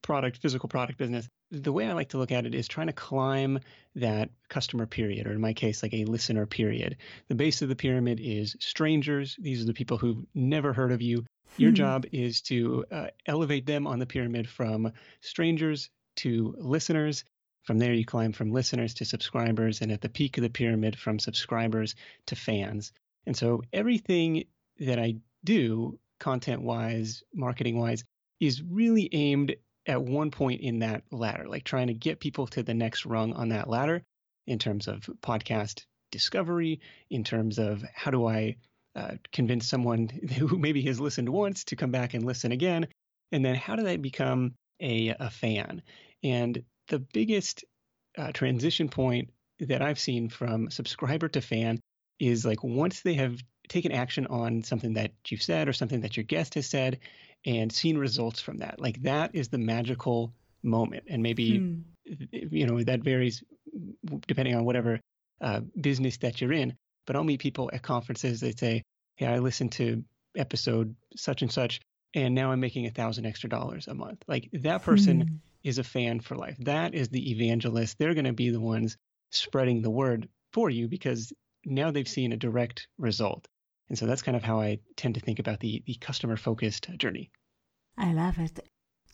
product, 0.02 0.38
physical 0.38 0.68
product 0.68 0.98
business. 0.98 1.28
The 1.50 1.72
way 1.72 1.86
I 1.86 1.92
like 1.92 2.10
to 2.10 2.18
look 2.18 2.32
at 2.32 2.46
it 2.46 2.54
is 2.54 2.66
trying 2.66 2.88
to 2.88 2.92
climb 2.92 3.60
that 3.94 4.30
customer 4.48 4.86
pyramid, 4.86 5.26
or 5.26 5.32
in 5.32 5.40
my 5.40 5.52
case, 5.52 5.82
like 5.82 5.94
a 5.94 6.04
listener 6.04 6.46
pyramid. 6.46 6.96
The 7.28 7.34
base 7.34 7.62
of 7.62 7.68
the 7.68 7.76
pyramid 7.76 8.20
is 8.20 8.56
strangers. 8.60 9.36
These 9.38 9.62
are 9.62 9.66
the 9.66 9.74
people 9.74 9.98
who've 9.98 10.24
never 10.34 10.72
heard 10.72 10.92
of 10.92 11.02
you. 11.02 11.24
Your 11.56 11.70
hmm. 11.70 11.76
job 11.76 12.06
is 12.12 12.42
to 12.42 12.84
uh, 12.90 13.06
elevate 13.26 13.66
them 13.66 13.86
on 13.86 13.98
the 13.98 14.06
pyramid 14.06 14.48
from 14.48 14.92
strangers 15.20 15.90
to 16.16 16.54
listeners. 16.58 17.24
From 17.62 17.78
there, 17.78 17.92
you 17.92 18.04
climb 18.04 18.32
from 18.32 18.52
listeners 18.52 18.94
to 18.94 19.04
subscribers, 19.04 19.80
and 19.80 19.92
at 19.92 20.00
the 20.00 20.08
peak 20.08 20.38
of 20.38 20.42
the 20.42 20.50
pyramid, 20.50 20.96
from 20.98 21.18
subscribers 21.18 21.94
to 22.26 22.36
fans. 22.36 22.92
And 23.26 23.36
so 23.36 23.62
everything 23.72 24.44
that 24.78 24.98
I 24.98 25.16
do, 25.44 25.98
content 26.20 26.62
wise, 26.62 27.22
marketing 27.34 27.78
wise, 27.78 28.04
is 28.40 28.62
really 28.62 29.08
aimed 29.12 29.56
at 29.86 30.02
one 30.02 30.30
point 30.30 30.60
in 30.60 30.80
that 30.80 31.04
ladder, 31.10 31.46
like 31.48 31.64
trying 31.64 31.86
to 31.86 31.94
get 31.94 32.20
people 32.20 32.46
to 32.48 32.62
the 32.62 32.74
next 32.74 33.06
rung 33.06 33.32
on 33.32 33.50
that 33.50 33.68
ladder 33.68 34.02
in 34.46 34.58
terms 34.58 34.88
of 34.88 35.08
podcast 35.22 35.84
discovery, 36.10 36.80
in 37.10 37.24
terms 37.24 37.58
of 37.58 37.84
how 37.94 38.10
do 38.10 38.26
I 38.26 38.56
uh, 38.94 39.12
convince 39.32 39.68
someone 39.68 40.08
who 40.38 40.58
maybe 40.58 40.82
has 40.82 41.00
listened 41.00 41.28
once 41.28 41.64
to 41.64 41.76
come 41.76 41.90
back 41.90 42.14
and 42.14 42.24
listen 42.24 42.52
again, 42.52 42.88
and 43.32 43.44
then 43.44 43.54
how 43.54 43.76
do 43.76 43.82
they 43.82 43.96
become 43.96 44.54
a, 44.80 45.14
a 45.20 45.30
fan? 45.30 45.82
And 46.22 46.62
the 46.88 46.98
biggest 46.98 47.64
uh, 48.16 48.32
transition 48.32 48.88
point 48.88 49.30
that 49.60 49.82
I've 49.82 49.98
seen 49.98 50.28
from 50.28 50.70
subscriber 50.70 51.28
to 51.28 51.40
fan 51.40 51.80
is 52.18 52.44
like 52.44 52.62
once 52.62 53.00
they 53.02 53.14
have 53.14 53.42
taken 53.68 53.92
action 53.92 54.26
on 54.26 54.62
something 54.62 54.94
that 54.94 55.12
you've 55.28 55.42
said 55.42 55.68
or 55.68 55.72
something 55.72 56.00
that 56.02 56.16
your 56.16 56.24
guest 56.24 56.54
has 56.54 56.66
said 56.66 57.00
and 57.46 57.72
seen 57.72 57.96
results 57.96 58.40
from 58.40 58.58
that. 58.58 58.80
Like 58.80 59.00
that 59.02 59.34
is 59.34 59.48
the 59.48 59.58
magical 59.58 60.34
moment. 60.62 61.04
And 61.08 61.22
maybe, 61.22 61.58
hmm. 61.58 61.80
you 62.30 62.66
know, 62.66 62.82
that 62.82 63.00
varies 63.00 63.42
depending 64.26 64.54
on 64.54 64.64
whatever 64.64 65.00
uh, 65.40 65.60
business 65.80 66.18
that 66.18 66.40
you're 66.40 66.52
in. 66.52 66.76
But 67.06 67.14
I'll 67.14 67.24
meet 67.24 67.40
people 67.40 67.70
at 67.72 67.82
conferences 67.82 68.40
that 68.40 68.58
say, 68.58 68.82
Hey, 69.14 69.26
I 69.26 69.38
listened 69.38 69.72
to 69.72 70.04
episode 70.36 70.94
such 71.16 71.40
and 71.40 71.50
such, 71.50 71.80
and 72.14 72.34
now 72.34 72.50
I'm 72.50 72.60
making 72.60 72.86
a 72.86 72.90
thousand 72.90 73.24
extra 73.24 73.48
dollars 73.48 73.86
a 73.86 73.94
month. 73.94 74.22
Like 74.26 74.50
that 74.52 74.82
person 74.82 75.20
hmm. 75.20 75.34
is 75.62 75.78
a 75.78 75.84
fan 75.84 76.20
for 76.20 76.34
life. 76.34 76.56
That 76.60 76.94
is 76.94 77.08
the 77.08 77.30
evangelist. 77.30 77.96
They're 77.98 78.14
going 78.14 78.24
to 78.24 78.32
be 78.32 78.50
the 78.50 78.60
ones 78.60 78.96
spreading 79.30 79.82
the 79.82 79.90
word 79.90 80.28
for 80.52 80.68
you 80.68 80.88
because 80.88 81.32
now 81.64 81.90
they've 81.90 82.08
seen 82.08 82.32
a 82.32 82.36
direct 82.36 82.88
result. 82.98 83.46
And 83.88 83.98
so 83.98 84.06
that's 84.06 84.22
kind 84.22 84.36
of 84.36 84.42
how 84.42 84.60
I 84.60 84.78
tend 84.96 85.14
to 85.14 85.20
think 85.20 85.38
about 85.38 85.60
the, 85.60 85.82
the 85.86 85.94
customer 85.94 86.36
focused 86.36 86.88
journey. 86.98 87.30
I 87.96 88.12
love 88.12 88.38
it. 88.38 88.60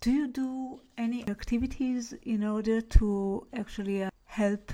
Do 0.00 0.10
you 0.10 0.26
do 0.28 0.80
any 0.98 1.28
activities 1.28 2.12
in 2.22 2.42
order 2.42 2.80
to 2.80 3.46
actually 3.52 4.02
uh, 4.02 4.10
help 4.24 4.72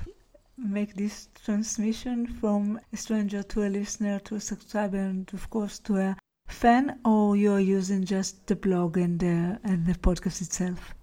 make 0.56 0.94
this 0.94 1.28
transmission 1.44 2.26
from 2.26 2.80
a 2.92 2.96
stranger 2.96 3.42
to 3.42 3.66
a 3.66 3.68
listener 3.68 4.18
to 4.20 4.36
a 4.36 4.40
subscriber 4.40 4.96
and 4.96 5.30
of 5.32 5.48
course 5.50 5.78
to 5.80 5.96
a 5.96 6.16
fan 6.48 6.98
or 7.04 7.36
you're 7.36 7.60
using 7.60 8.04
just 8.04 8.46
the 8.46 8.56
blog 8.56 8.96
and 8.96 9.20
the, 9.20 9.58
and 9.64 9.86
the 9.86 9.94
podcast 9.94 10.40
itself? 10.40 10.94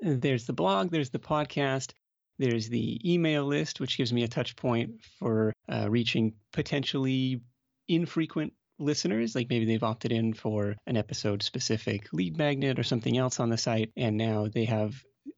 There's 0.00 0.46
the 0.46 0.54
blog, 0.54 0.90
there's 0.90 1.10
the 1.10 1.18
podcast, 1.18 1.92
there's 2.38 2.70
the 2.70 2.98
email 3.04 3.44
list, 3.44 3.80
which 3.80 3.98
gives 3.98 4.12
me 4.12 4.22
a 4.22 4.28
touch 4.28 4.56
point 4.56 4.92
for 5.18 5.52
uh, 5.68 5.90
reaching 5.90 6.32
potentially 6.52 7.42
infrequent 7.90 8.52
listeners, 8.78 9.34
like 9.34 9.50
maybe 9.50 9.66
they've 9.66 9.82
opted 9.82 10.12
in 10.12 10.32
for 10.32 10.76
an 10.86 10.96
episode 10.96 11.42
specific 11.42 12.12
lead 12.12 12.38
magnet 12.38 12.78
or 12.78 12.82
something 12.82 13.16
else 13.16 13.40
on 13.40 13.50
the 13.50 13.58
site, 13.58 13.92
and 13.96 14.16
now 14.16 14.48
they 14.52 14.64
have 14.64 14.94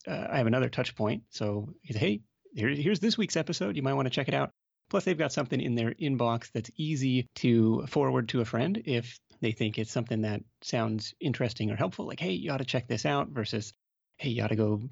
uh, 0.06 0.26
I 0.30 0.38
have 0.38 0.46
another 0.46 0.68
touch 0.68 0.94
point. 0.94 1.24
So 1.30 1.74
hey, 1.84 2.20
here, 2.54 2.68
here's 2.68 3.00
this 3.00 3.18
week's 3.18 3.36
episode. 3.36 3.76
You 3.76 3.82
might 3.82 3.94
want 3.94 4.06
to 4.06 4.10
check 4.14 4.28
it 4.28 4.34
out. 4.34 4.50
Plus, 4.90 5.04
they've 5.04 5.16
got 5.16 5.32
something 5.32 5.60
in 5.60 5.74
their 5.74 5.92
inbox 5.92 6.50
that's 6.52 6.70
easy 6.76 7.26
to 7.36 7.86
forward 7.86 8.28
to 8.28 8.42
a 8.42 8.44
friend 8.44 8.82
if 8.84 9.18
they 9.40 9.52
think 9.52 9.78
it's 9.78 9.90
something 9.90 10.22
that 10.22 10.42
sounds 10.60 11.14
interesting 11.18 11.70
or 11.70 11.76
helpful. 11.76 12.06
Like, 12.06 12.20
hey, 12.20 12.32
you 12.32 12.52
ought 12.52 12.58
to 12.58 12.64
check 12.64 12.88
this 12.88 13.06
out. 13.06 13.28
Versus, 13.28 13.72
hey, 14.18 14.28
you 14.30 14.42
ought 14.42 14.48
to 14.48 14.56
go 14.56 14.82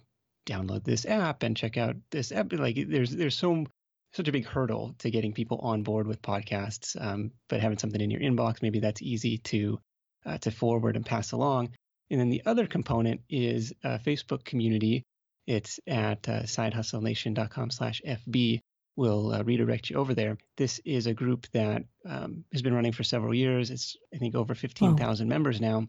download 0.47 0.85
this 0.85 1.05
app 1.05 1.43
and 1.43 1.57
check 1.57 1.77
out 1.77 1.97
this 2.11 2.33
app. 2.33 2.53
Like, 2.53 2.89
there's 2.89 3.11
there's 3.11 3.37
so 3.37 3.67
such 4.13 4.29
a 4.29 4.33
big 4.33 4.47
hurdle 4.47 4.95
to 4.99 5.11
getting 5.11 5.33
people 5.33 5.59
on 5.59 5.83
board 5.83 6.07
with 6.07 6.23
podcasts. 6.23 7.01
Um, 7.01 7.31
but 7.49 7.61
having 7.61 7.79
something 7.79 8.01
in 8.01 8.11
your 8.11 8.21
inbox, 8.21 8.63
maybe 8.63 8.81
that's 8.81 9.03
easy 9.03 9.39
to 9.39 9.79
uh, 10.27 10.39
to 10.39 10.51
forward 10.51 10.97
and 10.97 11.07
pass 11.07 11.33
along. 11.33 11.71
And 12.11 12.21
then 12.21 12.29
the 12.29 12.43
other 12.45 12.67
component 12.67 13.23
is 13.29 13.73
a 13.85 13.99
Facebook 13.99 14.45
community. 14.45 15.05
It's 15.47 15.81
at 15.87 16.29
uh, 16.29 16.43
sidehustlenation.com 16.43 17.71
slash 17.71 18.03
FB. 18.07 18.61
We'll 18.97 19.33
uh, 19.33 19.43
redirect 19.43 19.89
you 19.89 19.97
over 19.97 20.15
there. 20.15 20.37
This 20.57 20.81
is 20.85 21.07
a 21.07 21.15
group 21.15 21.47
that 21.53 21.85
um, 22.05 22.45
has 22.53 22.63
been 22.63 22.75
running 22.75 22.93
for 22.93 23.05
several 23.05 23.33
years. 23.33 23.71
It's, 23.71 23.97
I 24.13 24.19
think, 24.19 24.35
over 24.35 24.55
15,000 24.55 25.27
wow. 25.27 25.29
members 25.29 25.61
now. 25.61 25.87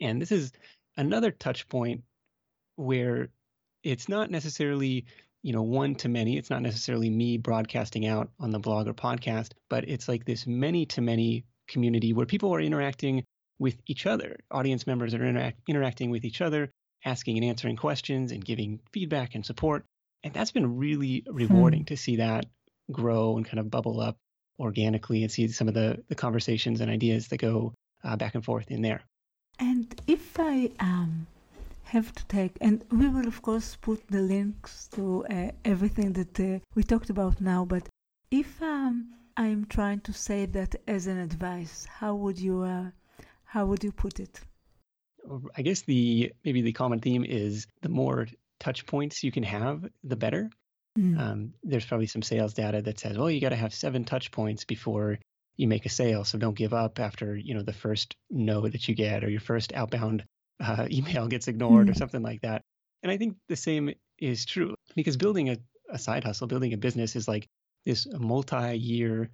And 0.00 0.22
this 0.22 0.32
is 0.32 0.52
another 0.96 1.30
touch 1.30 1.68
point 1.68 2.04
where 2.76 3.28
it's 3.82 4.08
not 4.08 4.30
necessarily 4.30 5.06
you 5.42 5.52
know 5.52 5.62
one 5.62 5.94
to 5.96 6.08
many. 6.08 6.36
It's 6.36 6.50
not 6.50 6.62
necessarily 6.62 7.10
me 7.10 7.38
broadcasting 7.38 8.06
out 8.06 8.30
on 8.40 8.50
the 8.50 8.58
blog 8.58 8.88
or 8.88 8.94
podcast 8.94 9.52
but 9.68 9.88
it's 9.88 10.08
like 10.08 10.24
this 10.24 10.46
many 10.46 10.86
to 10.86 11.00
many 11.00 11.44
community 11.68 12.12
where 12.12 12.26
people 12.26 12.54
are 12.54 12.60
interacting 12.60 13.24
with 13.58 13.76
each 13.86 14.06
other. 14.06 14.36
Audience 14.50 14.86
members 14.86 15.14
are 15.14 15.24
interact- 15.24 15.60
interacting 15.68 16.10
with 16.10 16.24
each 16.24 16.40
other 16.40 16.70
asking 17.04 17.36
and 17.36 17.46
answering 17.46 17.76
questions 17.76 18.32
and 18.32 18.44
giving 18.44 18.80
feedback 18.92 19.34
and 19.34 19.44
support. 19.46 19.84
And 20.24 20.34
that's 20.34 20.50
been 20.50 20.78
really 20.78 21.24
rewarding 21.28 21.80
hmm. 21.80 21.86
to 21.86 21.96
see 21.96 22.16
that 22.16 22.46
grow 22.90 23.36
and 23.36 23.46
kind 23.46 23.60
of 23.60 23.70
bubble 23.70 24.00
up 24.00 24.16
organically 24.58 25.22
and 25.22 25.30
see 25.30 25.46
some 25.48 25.68
of 25.68 25.74
the, 25.74 26.02
the 26.08 26.14
conversations 26.14 26.80
and 26.80 26.90
ideas 26.90 27.28
that 27.28 27.38
go 27.38 27.72
uh, 28.02 28.16
back 28.16 28.34
and 28.34 28.44
forth 28.44 28.70
in 28.70 28.82
there. 28.82 29.02
And 29.60 30.00
if 30.06 30.38
i 30.38 30.70
um 30.80 31.26
have 31.88 32.12
to 32.14 32.24
take, 32.26 32.56
and 32.60 32.84
we 32.90 33.08
will 33.08 33.26
of 33.26 33.40
course 33.42 33.76
put 33.76 34.06
the 34.08 34.20
links 34.20 34.88
to 34.96 35.24
uh, 35.26 35.50
everything 35.64 36.12
that 36.12 36.40
uh, 36.40 36.58
we 36.74 36.82
talked 36.82 37.10
about 37.10 37.40
now. 37.40 37.64
But 37.64 37.88
if 38.30 38.50
um, 38.62 39.14
I'm 39.36 39.66
trying 39.66 40.00
to 40.00 40.12
say 40.12 40.46
that 40.46 40.74
as 40.86 41.06
an 41.06 41.18
advice, 41.18 41.86
how 41.86 42.14
would 42.14 42.38
you 42.38 42.62
uh, 42.62 42.90
how 43.44 43.66
would 43.66 43.82
you 43.84 43.92
put 43.92 44.20
it? 44.20 44.40
I 45.56 45.62
guess 45.62 45.82
the 45.82 46.32
maybe 46.44 46.62
the 46.62 46.72
common 46.72 47.00
theme 47.00 47.24
is 47.24 47.66
the 47.82 47.88
more 47.88 48.26
touch 48.60 48.86
points 48.86 49.22
you 49.24 49.32
can 49.32 49.44
have, 49.44 49.88
the 50.04 50.16
better. 50.16 50.50
Mm. 50.98 51.18
Um, 51.18 51.54
there's 51.62 51.86
probably 51.86 52.06
some 52.06 52.22
sales 52.22 52.54
data 52.54 52.82
that 52.82 52.98
says, 52.98 53.16
well, 53.16 53.30
you 53.30 53.40
got 53.40 53.50
to 53.50 53.56
have 53.56 53.72
seven 53.72 54.04
touch 54.04 54.30
points 54.30 54.64
before 54.64 55.18
you 55.56 55.68
make 55.68 55.86
a 55.86 55.90
sale. 55.90 56.24
So 56.24 56.38
don't 56.38 56.56
give 56.56 56.74
up 56.74 56.98
after 56.98 57.36
you 57.36 57.54
know 57.54 57.62
the 57.62 57.72
first 57.72 58.16
no 58.30 58.68
that 58.68 58.88
you 58.88 58.94
get 58.94 59.24
or 59.24 59.30
your 59.30 59.40
first 59.40 59.72
outbound 59.72 60.24
uh, 60.60 60.86
email 60.90 61.28
gets 61.28 61.48
ignored 61.48 61.86
mm. 61.86 61.90
or 61.90 61.94
something 61.94 62.22
like 62.22 62.40
that. 62.42 62.62
And 63.02 63.12
I 63.12 63.16
think 63.16 63.36
the 63.48 63.56
same 63.56 63.92
is 64.18 64.44
true 64.44 64.74
because 64.96 65.16
building 65.16 65.50
a, 65.50 65.56
a 65.90 65.98
side 65.98 66.24
hustle, 66.24 66.48
building 66.48 66.72
a 66.72 66.78
business 66.78 67.16
is 67.16 67.28
like 67.28 67.46
this 67.84 68.06
multi 68.18 68.76
year 68.76 69.30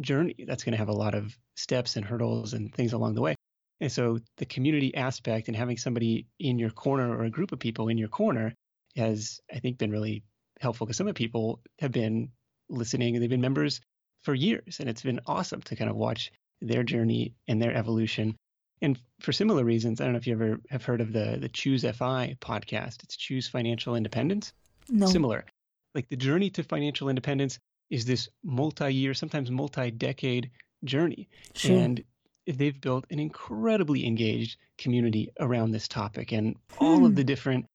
journey 0.00 0.34
that's 0.46 0.64
going 0.64 0.72
to 0.72 0.78
have 0.78 0.88
a 0.88 0.94
lot 0.94 1.14
of 1.14 1.36
steps 1.56 1.96
and 1.96 2.04
hurdles 2.04 2.54
and 2.54 2.74
things 2.74 2.92
along 2.92 3.14
the 3.14 3.20
way. 3.20 3.34
And 3.80 3.90
so 3.90 4.18
the 4.36 4.44
community 4.44 4.94
aspect 4.94 5.48
and 5.48 5.56
having 5.56 5.78
somebody 5.78 6.26
in 6.38 6.58
your 6.58 6.70
corner 6.70 7.16
or 7.16 7.24
a 7.24 7.30
group 7.30 7.52
of 7.52 7.58
people 7.58 7.88
in 7.88 7.96
your 7.96 8.08
corner 8.08 8.52
has, 8.96 9.40
I 9.52 9.58
think, 9.58 9.78
been 9.78 9.90
really 9.90 10.22
helpful 10.60 10.86
because 10.86 10.98
some 10.98 11.08
of 11.08 11.14
the 11.14 11.18
people 11.18 11.60
have 11.78 11.92
been 11.92 12.30
listening 12.68 13.14
and 13.14 13.22
they've 13.22 13.30
been 13.30 13.40
members 13.40 13.80
for 14.22 14.34
years. 14.34 14.80
And 14.80 14.88
it's 14.88 15.02
been 15.02 15.20
awesome 15.26 15.62
to 15.62 15.76
kind 15.76 15.90
of 15.90 15.96
watch 15.96 16.30
their 16.60 16.82
journey 16.82 17.34
and 17.48 17.60
their 17.60 17.74
evolution 17.74 18.36
And 18.82 18.98
for 19.20 19.32
similar 19.32 19.64
reasons, 19.64 20.00
I 20.00 20.04
don't 20.04 20.12
know 20.14 20.18
if 20.18 20.26
you 20.26 20.32
ever 20.34 20.60
have 20.70 20.84
heard 20.84 21.00
of 21.00 21.12
the 21.12 21.36
the 21.40 21.48
Choose 21.48 21.82
FI 21.82 22.36
podcast. 22.40 23.02
It's 23.02 23.16
Choose 23.16 23.46
Financial 23.48 23.94
Independence. 23.94 24.52
No. 24.88 25.06
Similar. 25.06 25.44
Like 25.94 26.08
the 26.08 26.16
journey 26.16 26.50
to 26.50 26.62
financial 26.62 27.08
independence 27.08 27.58
is 27.90 28.04
this 28.04 28.28
multi-year, 28.44 29.14
sometimes 29.14 29.50
multi-decade 29.50 30.50
journey. 30.84 31.28
Sure. 31.54 31.76
And 31.76 32.02
they've 32.46 32.80
built 32.80 33.04
an 33.10 33.18
incredibly 33.18 34.06
engaged 34.06 34.56
community 34.78 35.30
around 35.38 35.72
this 35.72 35.86
topic 35.88 36.32
and 36.32 36.56
all 36.78 37.04
of 37.04 37.10
Hmm. 37.12 37.14
the 37.16 37.24
different 37.24 37.66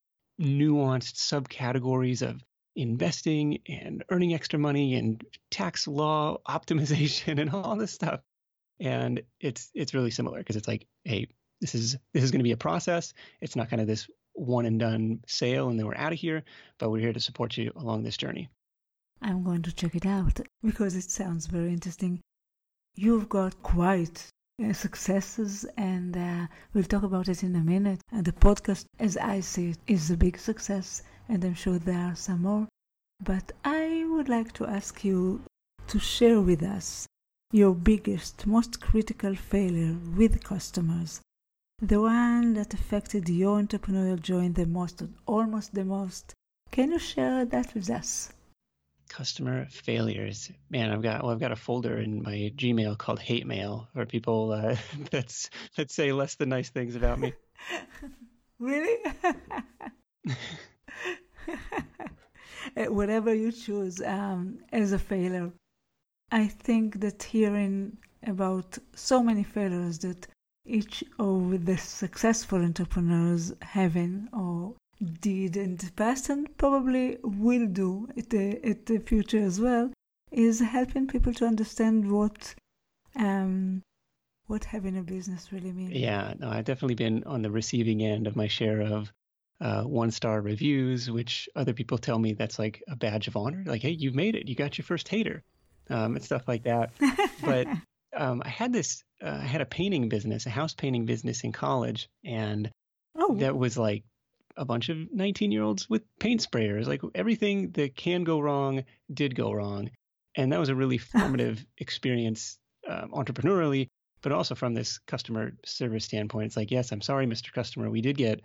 nuanced 0.42 1.16
subcategories 1.16 2.22
of 2.28 2.42
investing 2.76 3.60
and 3.68 4.04
earning 4.10 4.34
extra 4.34 4.60
money 4.60 4.96
and 4.96 5.24
tax 5.52 5.88
law 5.88 6.38
optimization 6.48 7.40
and 7.42 7.50
all 7.52 7.76
this 7.76 7.92
stuff. 7.92 8.22
And 8.80 9.22
it's 9.40 9.72
it's 9.74 9.94
really 9.94 10.12
similar 10.12 10.40
because 10.40 10.56
it's 10.56 10.68
like, 10.68 10.86
hey, 11.04 11.28
this 11.62 11.76
is 11.76 11.98
this 12.14 12.24
is 12.24 12.32
going 12.32 12.40
to 12.40 12.44
be 12.44 12.52
a 12.52 12.58
process. 12.58 13.14
It's 13.42 13.56
not 13.56 13.70
kind 13.70 13.82
of 13.82 13.88
this 13.88 14.08
one 14.34 14.66
and 14.66 14.80
done 14.80 15.22
sale 15.28 15.70
and 15.70 15.80
then 15.80 15.88
we're 15.88 15.96
out 15.96 16.12
of 16.12 16.20
here, 16.20 16.44
but 16.78 16.90
we're 16.90 17.00
here 17.00 17.14
to 17.14 17.20
support 17.20 17.58
you 17.58 17.72
along 17.76 18.04
this 18.04 18.18
journey. 18.18 18.50
I'm 19.22 19.44
going 19.44 19.62
to 19.64 19.74
check 19.74 19.96
it 19.96 20.06
out 20.06 20.40
because 20.64 20.96
it 20.96 21.10
sounds 21.10 21.48
very 21.48 21.70
interesting. 21.70 22.20
You've 22.96 23.30
got 23.30 23.62
quite 23.64 24.30
uh, 24.64 24.72
successes, 24.72 25.66
and 25.78 26.16
uh, 26.16 26.48
we'll 26.74 26.86
talk 26.86 27.04
about 27.04 27.28
it 27.28 27.44
in 27.44 27.56
a 27.56 27.60
minute. 27.60 28.00
And 28.12 28.24
the 28.24 28.32
podcast, 28.32 28.86
as 29.00 29.18
I 29.18 29.42
see 29.42 29.72
it, 29.72 29.78
is 29.88 30.12
a 30.12 30.18
big 30.18 30.38
success, 30.38 31.04
and 31.28 31.44
I'm 31.44 31.56
sure 31.56 31.78
there 31.78 32.00
are 32.00 32.16
some 32.16 32.44
more. 32.44 32.68
But 33.22 33.52
I 33.66 34.06
would 34.10 34.30
like 34.30 34.54
to 34.54 34.66
ask 34.66 35.04
you 35.04 35.42
to 35.88 36.00
share 36.00 36.40
with 36.40 36.64
us 36.64 37.06
your 37.52 37.74
biggest, 37.74 38.48
most 38.48 38.82
critical 38.82 39.36
failure 39.36 39.96
with 40.16 40.44
customers. 40.44 41.22
The 41.82 42.00
one 42.00 42.54
that 42.54 42.74
affected 42.74 43.30
your 43.30 43.62
entrepreneurial 43.62 44.22
journey 44.22 44.50
the 44.50 44.66
most, 44.66 45.04
almost 45.26 45.74
the 45.74 45.86
most. 45.86 46.34
Can 46.72 46.92
you 46.92 47.00
share 47.00 47.46
that 47.46 47.74
with 47.74 47.90
us? 47.90 48.32
Customer 49.10 49.68
failures. 49.70 50.52
Man, 50.70 50.92
I've 50.92 51.02
got 51.02 51.24
well, 51.24 51.32
I've 51.32 51.40
got 51.40 51.52
a 51.52 51.56
folder 51.56 51.98
in 52.00 52.24
my 52.24 52.52
Gmail 52.56 52.98
called 52.98 53.20
hate 53.20 53.46
mail 53.46 53.88
for 53.94 54.06
people 54.06 54.52
uh, 54.52 54.76
that's 55.12 55.50
that 55.78 55.92
say 55.92 56.12
less 56.12 56.36
than 56.36 56.50
nice 56.50 56.70
things 56.70 56.96
about 56.96 57.20
me. 57.20 57.34
Really? 58.60 59.04
Whatever 62.88 63.34
you 63.34 63.52
choose 63.52 64.02
um, 64.02 64.60
as 64.72 64.94
a 64.94 65.00
failure. 65.00 65.52
I 66.36 66.48
think 66.48 67.00
that 67.00 67.24
hearing 67.24 67.96
about 68.22 68.78
so 68.94 69.24
many 69.24 69.44
failures 69.44 70.00
that 70.00 70.28
each 70.66 71.02
of 71.18 71.66
the 71.66 71.78
successful 71.78 72.62
entrepreneurs 72.62 73.54
having 73.62 74.28
or 74.34 74.76
did 75.22 75.56
in 75.56 75.78
the 75.78 75.90
past 75.96 76.28
and 76.28 76.58
probably 76.58 77.18
will 77.24 77.68
do 77.68 78.10
at 78.18 78.32
the, 78.32 78.60
at 78.68 78.86
the 78.86 79.00
future 79.00 79.40
as 79.40 79.62
well 79.62 79.94
is 80.30 80.60
helping 80.60 81.08
people 81.08 81.34
to 81.36 81.46
understand 81.46 82.12
what 82.12 82.54
um, 83.16 83.82
what 84.48 84.66
having 84.66 84.98
a 84.98 85.04
business 85.04 85.54
really 85.54 85.72
means. 85.72 85.94
Yeah, 85.94 86.34
no, 86.38 86.50
I've 86.50 86.66
definitely 86.66 86.96
been 86.96 87.24
on 87.24 87.44
the 87.44 87.50
receiving 87.50 88.04
end 88.04 88.28
of 88.28 88.36
my 88.36 88.48
share 88.48 88.82
of 88.82 89.10
uh, 89.62 89.84
one 89.84 90.12
star 90.12 90.42
reviews, 90.42 91.10
which 91.10 91.48
other 91.56 91.72
people 91.72 91.98
tell 91.98 92.20
me 92.20 92.34
that's 92.34 92.60
like 92.60 92.84
a 92.90 92.98
badge 92.98 93.30
of 93.30 93.38
honor. 93.38 93.64
Like, 93.66 93.84
hey, 93.84 93.92
you've 93.92 94.16
made 94.16 94.36
it. 94.36 94.50
You 94.50 94.56
got 94.56 94.78
your 94.78 94.84
first 94.84 95.08
hater, 95.08 95.42
um, 95.90 96.16
and 96.16 96.24
stuff 96.24 96.48
like 96.48 96.64
that. 96.64 96.92
but 97.44 97.68
um, 98.16 98.42
I 98.46 98.50
had 98.50 98.74
this, 98.74 99.04
uh, 99.22 99.40
I 99.42 99.46
had 99.46 99.62
a 99.62 99.66
painting 99.66 100.10
business, 100.10 100.46
a 100.46 100.50
house 100.50 100.74
painting 100.74 101.06
business 101.06 101.44
in 101.44 101.52
college, 101.52 102.10
and 102.24 102.70
oh, 103.18 103.36
that 103.36 103.56
was 103.56 103.78
like 103.78 104.04
a 104.58 104.66
bunch 104.66 104.90
of 104.90 104.98
19 105.12 105.52
year 105.52 105.64
olds 105.64 105.90
with 105.90 106.04
paint 106.20 106.46
sprayers. 106.46 106.88
Like 106.88 107.02
everything 107.14 107.72
that 107.72 107.96
can 107.96 108.24
go 108.24 108.40
wrong 108.40 108.84
did 109.14 109.36
go 109.36 109.52
wrong. 109.52 109.90
And 110.36 110.52
that 110.52 110.60
was 110.60 110.70
a 110.70 110.76
really 110.76 110.98
formative 111.16 111.66
experience 111.78 112.58
um, 112.88 113.12
entrepreneurially, 113.12 113.88
but 114.22 114.32
also 114.32 114.56
from 114.56 114.74
this 114.74 115.00
customer 115.00 115.54
service 115.66 116.06
standpoint. 116.06 116.48
It's 116.48 116.58
like, 116.58 116.72
yes, 116.72 116.92
I'm 116.92 117.02
sorry, 117.02 117.26
Mr. 117.26 117.52
Customer, 117.52 117.90
we 117.90 118.02
did 118.02 118.18
get 118.18 118.42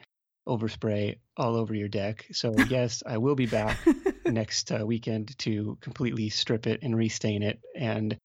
overspray 0.51 1.19
all 1.37 1.57
over 1.57 1.75
your 1.75 1.89
deck. 1.89 2.27
So, 2.33 2.55
yes, 2.69 3.03
I 3.07 3.19
will 3.19 3.35
be 3.37 3.47
back 3.47 3.79
next 4.27 4.73
uh, 4.73 4.85
weekend 4.85 5.39
to 5.41 5.79
completely 5.81 6.29
strip 6.29 6.67
it 6.67 6.81
and 6.83 6.97
restain 6.97 7.43
it. 7.43 7.61
And 7.75 8.19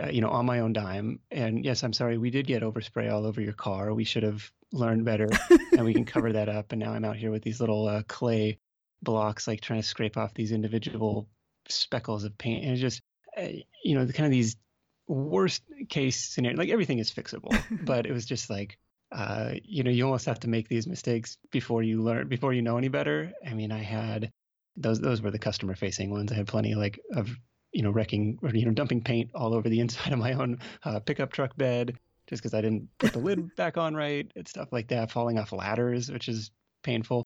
uh, 0.00 0.08
you 0.08 0.20
know, 0.20 0.30
on 0.30 0.46
my 0.46 0.60
own 0.60 0.72
dime. 0.72 1.20
And 1.30 1.64
yes, 1.64 1.82
I'm 1.84 1.92
sorry, 1.92 2.18
we 2.18 2.30
did 2.30 2.46
get 2.46 2.62
overspray 2.62 3.12
all 3.12 3.26
over 3.26 3.40
your 3.40 3.52
car. 3.52 3.92
We 3.94 4.04
should 4.04 4.24
have 4.24 4.50
learned 4.72 5.04
better, 5.04 5.28
and 5.72 5.84
we 5.84 5.94
can 5.94 6.04
cover 6.04 6.32
that 6.32 6.48
up. 6.48 6.72
And 6.72 6.80
now 6.80 6.92
I'm 6.92 7.04
out 7.04 7.16
here 7.16 7.30
with 7.30 7.42
these 7.42 7.60
little 7.60 7.86
uh, 7.86 8.02
clay 8.08 8.58
blocks, 9.02 9.46
like 9.46 9.60
trying 9.60 9.80
to 9.80 9.86
scrape 9.86 10.16
off 10.16 10.34
these 10.34 10.52
individual 10.52 11.28
speckles 11.68 12.24
of 12.24 12.36
paint. 12.36 12.64
And 12.64 12.72
it's 12.72 12.80
just, 12.80 13.02
uh, 13.36 13.46
you 13.84 13.94
know, 13.94 14.04
the 14.04 14.12
kind 14.12 14.26
of 14.26 14.32
these 14.32 14.56
worst 15.06 15.62
case 15.88 16.24
scenario. 16.24 16.58
Like 16.58 16.70
everything 16.70 16.98
is 16.98 17.12
fixable, 17.12 17.56
but 17.84 18.06
it 18.06 18.12
was 18.12 18.26
just 18.26 18.50
like. 18.50 18.78
Uh, 19.14 19.54
you 19.62 19.84
know, 19.84 19.90
you 19.90 20.04
almost 20.04 20.26
have 20.26 20.40
to 20.40 20.48
make 20.48 20.68
these 20.68 20.86
mistakes 20.86 21.38
before 21.50 21.82
you 21.82 22.02
learn, 22.02 22.28
before 22.28 22.52
you 22.52 22.62
know 22.62 22.76
any 22.76 22.88
better. 22.88 23.32
I 23.48 23.54
mean, 23.54 23.70
I 23.70 23.82
had 23.82 24.30
those; 24.76 25.00
those 25.00 25.22
were 25.22 25.30
the 25.30 25.38
customer-facing 25.38 26.10
ones. 26.10 26.32
I 26.32 26.34
had 26.34 26.48
plenty 26.48 26.74
like 26.74 26.98
of 27.14 27.30
you 27.74 27.82
know, 27.82 27.90
wrecking 27.90 28.38
or, 28.40 28.50
you 28.50 28.64
know, 28.64 28.72
dumping 28.72 29.02
paint 29.02 29.30
all 29.34 29.52
over 29.52 29.68
the 29.68 29.80
inside 29.84 30.12
of 30.12 30.18
my 30.18 30.32
own 30.32 30.58
uh, 30.84 31.00
pickup 31.00 31.32
truck 31.32 31.54
bed 31.56 31.98
just 32.26 32.42
because 32.42 32.54
I 32.54 32.62
didn't 32.62 32.88
put 32.98 33.12
the 33.12 33.18
lid 33.18 33.54
back 33.56 33.76
on 33.76 33.94
right 33.94 34.30
and 34.34 34.48
stuff 34.48 34.72
like 34.72 34.88
that, 34.88 35.10
falling 35.10 35.38
off 35.38 35.52
ladders, 35.52 36.10
which 36.10 36.28
is 36.28 36.50
painful. 36.82 37.24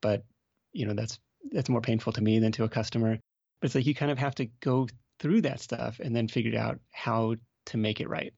But, 0.00 0.24
you 0.72 0.86
know, 0.86 0.94
that's, 0.94 1.20
that's 1.52 1.68
more 1.68 1.82
painful 1.82 2.14
to 2.14 2.22
me 2.22 2.40
than 2.40 2.52
to 2.52 2.64
a 2.64 2.68
customer. 2.68 3.18
But 3.60 3.66
it's 3.66 3.74
like 3.74 3.86
you 3.86 3.94
kind 3.94 4.10
of 4.10 4.18
have 4.18 4.34
to 4.36 4.46
go 4.60 4.88
through 5.20 5.42
that 5.42 5.60
stuff 5.60 6.00
and 6.00 6.16
then 6.16 6.26
figure 6.26 6.58
out 6.58 6.80
how 6.90 7.36
to 7.66 7.76
make 7.76 8.00
it 8.00 8.08
right. 8.08 8.32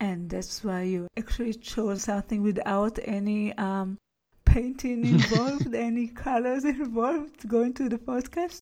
And 0.00 0.30
that's 0.30 0.62
why 0.62 0.82
you 0.82 1.08
actually 1.16 1.54
chose 1.54 2.04
something 2.04 2.42
without 2.42 2.98
any 3.02 3.52
um, 3.54 3.98
painting 4.44 5.04
involved, 5.04 5.74
any 5.74 6.08
colors 6.08 6.64
involved 6.64 7.48
going 7.48 7.74
to 7.74 7.88
the 7.88 7.98
podcast. 7.98 8.60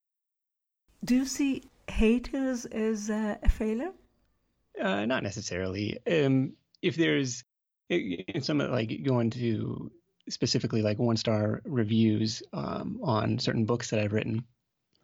Do 1.04 1.14
you 1.14 1.26
see 1.26 1.62
haters 1.88 2.64
as 2.64 3.10
uh, 3.10 3.36
a 3.42 3.48
failure? 3.48 3.92
Uh, 4.80 5.06
not 5.06 5.22
necessarily. 5.22 5.98
Um, 6.10 6.54
if 6.82 6.96
there's 6.96 7.44
in 7.88 8.42
some 8.42 8.58
like 8.58 9.02
going 9.04 9.30
to 9.30 9.90
specifically 10.28 10.82
like 10.82 10.98
one 10.98 11.16
star 11.16 11.62
reviews 11.64 12.42
um, 12.52 12.98
on 13.02 13.38
certain 13.38 13.64
books 13.64 13.90
that 13.90 14.00
I've 14.00 14.12
written, 14.12 14.44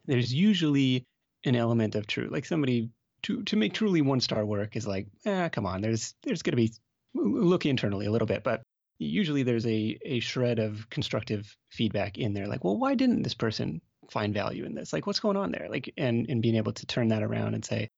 there's 0.05 0.33
usually 0.33 1.05
an 1.45 1.55
element 1.55 1.95
of 1.95 2.07
truth. 2.07 2.31
Like 2.31 2.45
somebody 2.45 2.89
to 3.23 3.43
to 3.43 3.55
make 3.55 3.73
truly 3.73 4.01
one 4.01 4.21
star 4.21 4.45
work 4.45 4.75
is 4.75 4.87
like, 4.87 5.07
ah, 5.25 5.49
come 5.49 5.65
on. 5.65 5.81
There's 5.81 6.13
there's 6.23 6.41
going 6.41 6.51
to 6.51 6.57
be 6.57 6.73
look 7.13 7.65
internally 7.65 8.05
a 8.05 8.11
little 8.11 8.27
bit, 8.27 8.43
but 8.43 8.61
usually 8.99 9.43
there's 9.43 9.65
a 9.65 9.97
a 10.05 10.19
shred 10.19 10.59
of 10.59 10.89
constructive 10.89 11.55
feedback 11.69 12.17
in 12.17 12.33
there. 12.33 12.47
Like, 12.47 12.63
well, 12.63 12.77
why 12.77 12.95
didn't 12.95 13.23
this 13.23 13.33
person 13.33 13.81
find 14.11 14.33
value 14.33 14.65
in 14.65 14.75
this? 14.75 14.93
Like, 14.93 15.07
what's 15.07 15.19
going 15.19 15.37
on 15.37 15.51
there? 15.51 15.67
Like, 15.69 15.93
and 15.97 16.29
and 16.29 16.41
being 16.41 16.55
able 16.55 16.73
to 16.73 16.85
turn 16.85 17.09
that 17.09 17.23
around 17.23 17.53
and 17.53 17.65
say, 17.65 17.89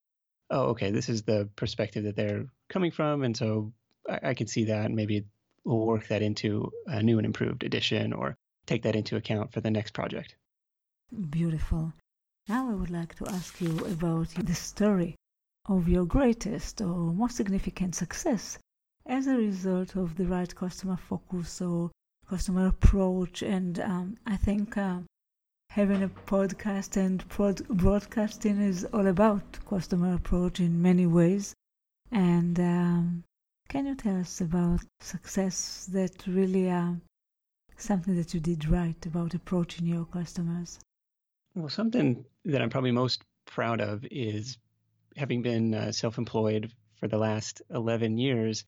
oh, 0.50 0.68
okay, 0.70 0.92
this 0.92 1.10
is 1.10 1.24
the 1.24 1.50
perspective 1.56 2.06
that 2.06 2.16
they're 2.16 2.46
coming 2.70 2.92
from, 2.92 3.24
and 3.24 3.36
so 3.36 3.74
I, 4.10 4.30
I 4.30 4.34
can 4.34 4.48
see 4.48 4.66
that, 4.66 4.86
and 4.86 4.96
maybe 4.96 5.26
we'll 5.64 5.86
work 5.86 6.08
that 6.08 6.22
into 6.22 6.72
a 6.86 7.02
new 7.02 7.18
and 7.18 7.26
improved 7.26 7.64
edition, 7.64 8.14
or 8.14 8.38
take 8.68 8.84
that 8.84 8.96
into 8.96 9.16
account 9.16 9.54
for 9.54 9.62
the 9.62 9.72
next 9.72 9.94
project. 9.94 10.36
Beautiful. 11.30 11.94
Now 12.48 12.70
I 12.70 12.76
would 12.76 12.92
like 12.92 13.16
to 13.16 13.28
ask 13.28 13.60
you 13.60 13.76
about 13.86 14.30
the 14.30 14.54
story 14.54 15.16
of 15.66 15.90
your 15.90 16.06
greatest 16.06 16.80
or 16.80 17.12
most 17.12 17.38
significant 17.38 17.96
success 17.96 18.60
as 19.04 19.26
a 19.26 19.36
result 19.36 19.96
of 19.96 20.16
the 20.16 20.28
right 20.28 20.54
customer 20.54 20.96
focus 20.96 21.60
or 21.60 21.90
customer 22.28 22.68
approach. 22.68 23.42
And 23.42 23.80
um, 23.80 24.18
I 24.28 24.38
think 24.38 24.78
uh, 24.78 25.00
having 25.72 26.04
a 26.04 26.10
podcast 26.10 26.98
and 26.98 27.28
prod- 27.30 27.68
broadcasting 27.68 28.62
is 28.62 28.86
all 28.94 29.08
about 29.08 29.66
customer 29.66 30.14
approach 30.14 30.60
in 30.60 30.80
many 30.80 31.08
ways. 31.08 31.56
And 32.12 32.60
um, 32.60 33.24
can 33.70 33.88
you 33.88 33.96
tell 33.96 34.20
us 34.20 34.40
about 34.40 34.82
success 35.00 35.86
that 35.92 36.28
really 36.28 36.70
uh, 36.70 36.94
something 37.76 38.16
that 38.18 38.36
you 38.36 38.40
did 38.40 38.70
right 38.70 39.04
about 39.04 39.34
approaching 39.34 39.88
your 39.88 40.06
customers? 40.06 40.80
Well, 41.56 41.70
something 41.70 42.26
that 42.46 42.62
I'm 42.62 42.70
probably 42.70 42.92
most 42.92 43.24
proud 43.46 43.82
of 43.82 44.06
is 44.12 44.58
having 45.16 45.42
been 45.42 45.74
uh, 45.74 45.92
self-employed 45.92 46.72
for 47.00 47.08
the 47.08 47.18
last 47.18 47.62
11 47.70 48.18
years. 48.18 48.66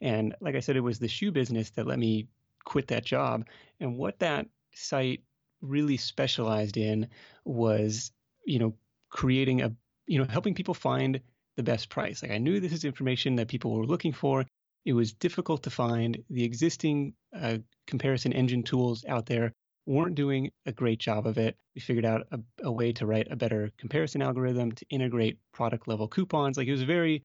And 0.00 0.34
like 0.40 0.54
I 0.56 0.60
said, 0.60 0.76
it 0.76 0.80
was 0.80 0.98
the 0.98 1.08
shoe 1.08 1.32
business 1.32 1.70
that 1.70 1.86
let 1.86 1.98
me 1.98 2.28
quit 2.64 2.88
that 2.88 3.04
job. 3.04 3.46
And 3.78 3.96
what 3.98 4.18
that 4.20 4.46
site 4.74 5.22
really 5.60 5.98
specialized 5.98 6.76
in 6.78 7.08
was, 7.44 8.12
you 8.46 8.58
know, 8.58 8.74
creating 9.10 9.60
a, 9.62 9.74
you 10.06 10.18
know, 10.18 10.26
helping 10.30 10.54
people 10.54 10.74
find 10.74 11.20
the 11.56 11.62
best 11.62 11.90
price. 11.90 12.22
Like 12.22 12.32
I 12.32 12.38
knew 12.38 12.58
this 12.58 12.72
is 12.72 12.84
information 12.84 13.36
that 13.36 13.48
people 13.48 13.72
were 13.74 13.86
looking 13.86 14.12
for. 14.12 14.46
it 14.86 14.94
was 14.94 15.12
difficult 15.12 15.62
to 15.64 15.70
find. 15.70 16.22
The 16.30 16.44
existing 16.44 17.14
uh, 17.38 17.58
comparison 17.86 18.32
engine 18.32 18.62
tools 18.62 19.04
out 19.06 19.26
there 19.26 19.52
weren't 19.86 20.14
doing 20.14 20.50
a 20.66 20.72
great 20.72 20.98
job 20.98 21.26
of 21.26 21.38
it. 21.38 21.56
We 21.74 21.80
figured 21.80 22.04
out 22.04 22.26
a, 22.30 22.40
a, 22.62 22.70
way 22.70 22.92
to 22.92 23.06
write 23.06 23.28
a 23.30 23.36
better 23.36 23.70
comparison 23.78 24.22
algorithm 24.22 24.72
to 24.72 24.86
integrate 24.90 25.38
product 25.52 25.88
level 25.88 26.08
coupons. 26.08 26.56
Like 26.56 26.68
it 26.68 26.72
was 26.72 26.82
very, 26.82 27.22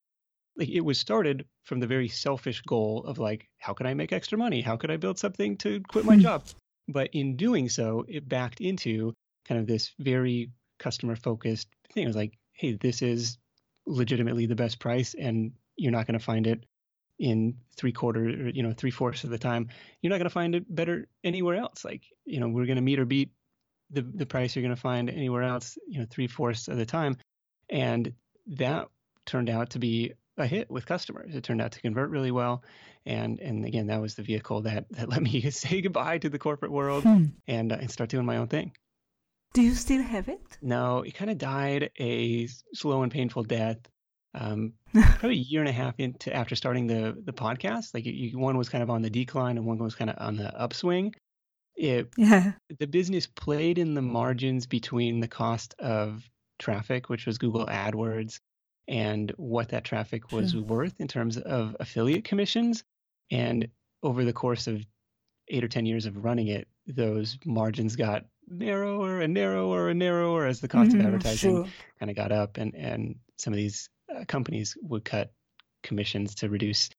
like 0.57 0.69
it 0.69 0.81
was 0.81 0.99
started 0.99 1.45
from 1.63 1.79
the 1.79 1.87
very 1.87 2.07
selfish 2.07 2.61
goal 2.61 3.03
of 3.05 3.19
like, 3.19 3.47
how 3.57 3.73
can 3.73 3.85
I 3.85 3.93
make 3.93 4.13
extra 4.13 4.37
money? 4.37 4.61
How 4.61 4.77
could 4.77 4.91
I 4.91 4.97
build 4.97 5.19
something 5.19 5.57
to 5.57 5.81
quit 5.87 6.05
my 6.05 6.15
hmm. 6.15 6.21
job? 6.21 6.43
But 6.87 7.09
in 7.13 7.35
doing 7.35 7.69
so, 7.69 8.05
it 8.07 8.27
backed 8.27 8.61
into 8.61 9.13
kind 9.47 9.59
of 9.59 9.67
this 9.67 9.91
very 9.99 10.51
customer 10.79 11.15
focused 11.15 11.67
thing. 11.93 12.03
It 12.03 12.07
was 12.07 12.15
like, 12.15 12.37
hey, 12.53 12.77
this 12.79 13.01
is 13.01 13.37
legitimately 13.85 14.45
the 14.45 14.55
best 14.55 14.79
price 14.79 15.13
and 15.13 15.51
you're 15.75 15.91
not 15.91 16.07
going 16.07 16.17
to 16.17 16.23
find 16.25 16.47
it 16.47 16.65
in 17.17 17.55
three 17.75 17.91
quarter, 17.91 18.49
you 18.49 18.63
know, 18.63 18.73
three 18.73 18.91
fourths 18.91 19.23
of 19.23 19.29
the 19.29 19.37
time, 19.37 19.69
you're 20.01 20.09
not 20.09 20.17
going 20.17 20.25
to 20.25 20.29
find 20.29 20.55
it 20.55 20.73
better 20.73 21.07
anywhere 21.23 21.55
else. 21.55 21.85
Like, 21.85 22.03
you 22.25 22.39
know, 22.39 22.47
we're 22.47 22.65
going 22.65 22.75
to 22.77 22.81
meet 22.81 22.99
or 22.99 23.05
beat 23.05 23.31
the 23.91 24.01
the 24.01 24.25
price 24.25 24.55
you're 24.55 24.63
going 24.63 24.75
to 24.75 24.81
find 24.81 25.09
anywhere 25.09 25.43
else, 25.43 25.77
you 25.87 25.99
know, 25.99 26.05
three 26.09 26.27
fourths 26.27 26.67
of 26.67 26.77
the 26.77 26.85
time, 26.85 27.17
and 27.69 28.13
that 28.47 28.87
turned 29.25 29.49
out 29.49 29.71
to 29.71 29.79
be 29.79 30.13
a 30.37 30.45
hit 30.45 30.69
with 30.69 30.85
customers. 30.85 31.35
It 31.35 31.43
turned 31.43 31.61
out 31.61 31.73
to 31.73 31.81
convert 31.81 32.09
really 32.09 32.31
well, 32.31 32.63
and 33.05 33.39
and 33.39 33.65
again, 33.65 33.87
that 33.87 34.01
was 34.01 34.15
the 34.15 34.23
vehicle 34.23 34.61
that 34.61 34.85
that 34.91 35.09
let 35.09 35.21
me 35.21 35.41
say 35.51 35.81
goodbye 35.81 36.17
to 36.19 36.29
the 36.29 36.39
corporate 36.39 36.71
world 36.71 37.03
hmm. 37.03 37.25
and 37.47 37.71
uh, 37.71 37.77
and 37.79 37.91
start 37.91 38.09
doing 38.09 38.25
my 38.25 38.37
own 38.37 38.47
thing. 38.47 38.73
Do 39.53 39.61
you 39.61 39.73
still 39.73 40.01
have 40.01 40.27
it? 40.27 40.57
No, 40.61 40.99
it 41.03 41.15
kind 41.15 41.31
of 41.31 41.37
died 41.37 41.91
a 41.97 42.47
slow 42.73 43.03
and 43.03 43.11
painful 43.11 43.43
death 43.43 43.77
um, 44.35 44.73
probably 44.93 45.37
a 45.37 45.41
year 45.41 45.61
and 45.61 45.69
a 45.69 45.73
half 45.73 45.99
into 45.99 46.33
after 46.35 46.55
starting 46.55 46.87
the 46.87 47.17
the 47.23 47.33
podcast. 47.33 47.93
Like 47.93 48.05
you, 48.05 48.37
one 48.37 48.57
was 48.57 48.69
kind 48.69 48.83
of 48.83 48.89
on 48.89 49.01
the 49.01 49.09
decline 49.09 49.57
and 49.57 49.65
one 49.65 49.77
was 49.77 49.95
kind 49.95 50.09
of 50.09 50.17
on 50.19 50.35
the 50.35 50.53
upswing. 50.53 51.15
It 51.75 52.09
yeah. 52.17 52.53
the 52.79 52.87
business 52.87 53.27
played 53.27 53.77
in 53.77 53.93
the 53.93 54.01
margins 54.01 54.65
between 54.65 55.19
the 55.19 55.27
cost 55.27 55.75
of 55.79 56.29
traffic, 56.59 57.09
which 57.09 57.25
was 57.25 57.37
Google 57.37 57.65
AdWords, 57.65 58.39
and 58.87 59.33
what 59.37 59.69
that 59.69 59.83
traffic 59.83 60.31
was 60.31 60.51
sure. 60.51 60.61
worth 60.61 60.99
in 60.99 61.07
terms 61.07 61.37
of 61.37 61.75
affiliate 61.79 62.23
commissions. 62.23 62.83
And 63.31 63.67
over 64.03 64.23
the 64.23 64.33
course 64.33 64.67
of 64.67 64.85
eight 65.49 65.63
or 65.63 65.67
ten 65.67 65.85
years 65.85 66.05
of 66.05 66.23
running 66.23 66.47
it, 66.47 66.67
those 66.87 67.37
margins 67.45 67.95
got 67.95 68.25
narrower 68.47 69.21
and 69.21 69.33
narrower 69.33 69.89
and 69.89 69.99
narrower 69.99 70.45
as 70.45 70.61
the 70.61 70.67
cost 70.67 70.91
mm, 70.91 70.99
of 70.99 71.05
advertising 71.07 71.55
sure. 71.55 71.67
kind 71.99 72.11
of 72.11 72.15
got 72.15 72.31
up 72.31 72.57
and 72.57 72.75
and 72.75 73.15
some 73.37 73.51
of 73.51 73.57
these 73.57 73.89
uh, 74.13 74.25
companies 74.27 74.77
would 74.81 75.05
cut 75.05 75.31
commissions 75.83 76.35
to 76.35 76.49
reduce 76.49 76.89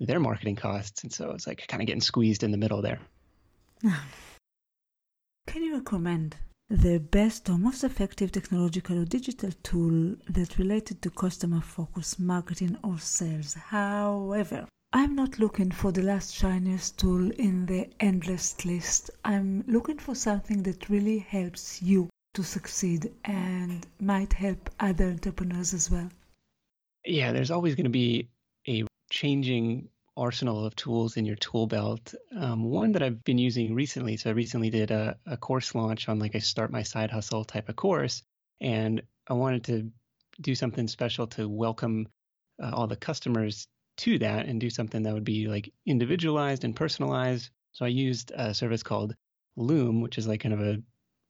their 0.00 0.20
marketing 0.20 0.56
costs. 0.56 1.02
And 1.02 1.12
so 1.12 1.30
it's 1.30 1.46
like 1.46 1.66
kind 1.68 1.82
of 1.82 1.86
getting 1.86 2.00
squeezed 2.00 2.42
in 2.42 2.50
the 2.50 2.58
middle 2.58 2.82
there. 2.82 3.00
Can 5.46 5.62
you 5.62 5.74
recommend 5.74 6.36
the 6.68 6.98
best 6.98 7.48
or 7.48 7.56
most 7.56 7.84
effective 7.84 8.32
technological 8.32 8.98
or 9.00 9.04
digital 9.04 9.50
tool 9.62 10.16
that 10.28 10.58
related 10.58 11.00
to 11.02 11.10
customer 11.10 11.60
focused 11.60 12.18
marketing 12.18 12.76
or 12.82 12.98
sales? 12.98 13.54
However, 13.54 14.66
I'm 14.92 15.14
not 15.14 15.38
looking 15.38 15.70
for 15.70 15.92
the 15.92 16.02
last 16.02 16.34
shiniest 16.34 16.98
tool 16.98 17.30
in 17.32 17.66
the 17.66 17.88
endless 18.00 18.64
list. 18.64 19.10
I'm 19.24 19.64
looking 19.66 19.98
for 19.98 20.14
something 20.14 20.62
that 20.64 20.88
really 20.88 21.18
helps 21.18 21.82
you 21.82 22.08
to 22.34 22.42
succeed 22.42 23.12
and 23.24 23.86
might 24.00 24.32
help 24.32 24.70
other 24.80 25.06
entrepreneurs 25.06 25.74
as 25.74 25.90
well 25.90 26.10
yeah, 27.06 27.32
there's 27.32 27.50
always 27.50 27.74
going 27.74 27.84
to 27.84 27.90
be 27.90 28.28
a 28.68 28.84
changing 29.10 29.88
arsenal 30.16 30.64
of 30.64 30.74
tools 30.74 31.16
in 31.16 31.24
your 31.24 31.36
tool 31.36 31.66
belt. 31.66 32.14
Um, 32.36 32.64
one 32.64 32.92
that 32.92 33.02
I've 33.02 33.22
been 33.22 33.38
using 33.38 33.74
recently, 33.74 34.16
so 34.16 34.30
I 34.30 34.32
recently 34.32 34.70
did 34.70 34.90
a, 34.90 35.16
a 35.26 35.36
course 35.36 35.74
launch 35.74 36.08
on 36.08 36.18
like 36.18 36.34
a 36.34 36.40
start 36.40 36.70
my 36.70 36.82
side 36.82 37.10
hustle 37.10 37.44
type 37.44 37.68
of 37.68 37.76
course, 37.76 38.22
and 38.60 39.02
I 39.28 39.34
wanted 39.34 39.64
to 39.64 39.90
do 40.40 40.54
something 40.54 40.88
special 40.88 41.26
to 41.28 41.48
welcome 41.48 42.08
uh, 42.62 42.70
all 42.72 42.86
the 42.86 42.96
customers 42.96 43.68
to 43.98 44.18
that 44.18 44.46
and 44.46 44.60
do 44.60 44.70
something 44.70 45.02
that 45.02 45.14
would 45.14 45.24
be 45.24 45.48
like 45.48 45.72
individualized 45.86 46.64
and 46.64 46.74
personalized. 46.74 47.50
So 47.72 47.84
I 47.84 47.88
used 47.88 48.32
a 48.34 48.54
service 48.54 48.82
called 48.82 49.14
Loom, 49.56 50.00
which 50.00 50.18
is 50.18 50.26
like 50.26 50.40
kind 50.40 50.54
of 50.54 50.60
a 50.60 50.78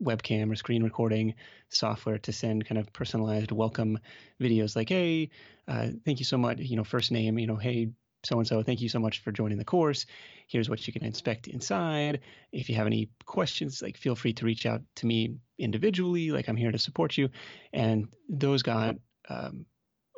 webcam 0.03 0.51
or 0.51 0.57
screen 0.57 0.83
recording 0.83 1.35
software 1.69 2.19
to 2.19 2.33
send 2.33 2.67
kind 2.67 2.79
of 2.79 2.93
personalized 2.93 3.51
welcome 3.51 3.99
videos 4.41 4.77
like 4.77 4.89
hey 4.89 5.31
uh, 5.69 5.89
thank 6.05 6.19
you 6.19 6.25
so 6.25 6.37
much 6.37 6.59
you 6.59 6.77
know 6.77 6.85
first 6.85 7.11
name 7.11 7.39
you 7.39 7.47
know 7.47 7.57
hey 7.57 7.89
so 8.27 8.39
and 8.39 8.47
so 8.47 8.63
thank 8.63 8.81
you 8.81 8.89
so 8.89 8.99
much 8.99 9.21
for 9.21 9.31
joining 9.31 9.59
the 9.59 9.65
course. 9.65 10.05
Here's 10.49 10.69
what 10.69 10.85
you 10.87 10.93
can 10.93 11.05
inspect 11.05 11.47
inside. 11.47 12.21
If 12.53 12.69
you 12.69 12.75
have 12.75 12.87
any 12.87 13.11
questions 13.25 13.81
like 13.83 13.97
feel 13.97 14.17
free 14.17 14.33
to 14.35 14.45
reach 14.45 14.67
out 14.67 14.83
to 14.97 15.07
me 15.07 15.37
individually 15.59 16.33
like 16.33 16.49
i'm 16.49 16.57
here 16.57 16.73
to 16.73 16.79
support 16.79 17.17
you. 17.17 17.31
And 17.73 18.09
those 18.29 18.63
got 18.63 18.97
um, 19.29 19.67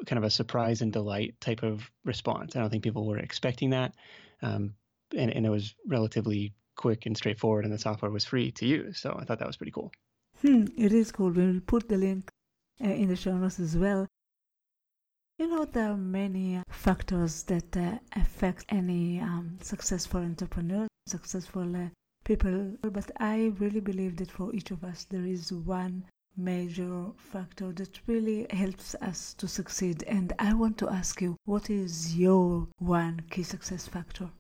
kind 0.07 0.19
of 0.19 0.25
a 0.25 0.31
surprise 0.31 0.81
and 0.81 0.93
delight 0.93 1.35
type 1.41 1.63
of 1.63 1.91
response. 2.05 2.57
I 2.57 2.61
don't 2.61 2.71
think 2.71 2.83
people 2.83 3.07
were 3.07 3.19
expecting 3.19 3.71
that 3.71 3.95
um, 4.43 4.75
and, 5.17 5.31
and 5.31 5.47
it 5.47 5.51
was 5.51 5.75
relatively 5.87 6.55
quick 6.79 7.05
and 7.07 7.17
straightforward, 7.17 7.65
and 7.67 7.75
the 7.75 7.79
software 7.79 8.11
was 8.11 8.25
free 8.25 8.51
to 8.53 8.65
use. 8.67 8.99
So 9.03 9.15
I 9.21 9.25
thought 9.25 9.39
that 9.41 9.53
was 9.53 9.59
pretty 9.59 9.77
cool. 9.79 9.91
Hmm, 10.41 10.65
it 10.77 10.93
is 10.93 11.13
cool. 11.13 11.31
We'll 11.31 11.61
put 11.61 11.89
the 11.89 11.99
link 11.99 12.31
uh, 12.83 12.89
in 13.03 13.09
the 13.09 13.17
show 13.17 13.37
notes 13.37 13.61
as 13.61 13.77
well. 13.77 14.07
You 15.39 15.49
know, 15.49 15.65
there 15.65 15.91
are 15.91 15.97
many 15.97 16.63
factors 16.69 17.43
that 17.45 17.77
uh, 17.77 17.99
affect 18.17 18.65
any 18.71 19.21
um, 19.21 19.59
successful 19.61 20.21
entrepreneur, 20.21 20.87
successful 21.07 21.77
uh, 21.77 21.89
people, 22.25 22.75
but 22.83 23.11
I 23.19 23.53
really 23.59 23.81
believe 23.81 24.17
that 24.17 24.31
for 24.31 24.55
each 24.55 24.71
of 24.71 24.83
us, 24.85 25.05
there 25.05 25.27
is 25.27 25.53
one 25.53 26.05
major 26.37 27.07
factor 27.17 27.73
that 27.73 28.01
really 28.07 28.47
helps 28.51 28.95
us 28.97 29.35
to 29.35 29.49
succeed. 29.49 30.05
And 30.05 30.33
I 30.39 30.55
want 30.55 30.79
to 30.79 30.89
ask 30.89 31.21
you, 31.21 31.37
what 31.45 31.71
is 31.71 32.17
your 32.17 32.69
one 32.79 33.23
key 33.31 33.43
success 33.43 33.87
factor? 33.89 34.31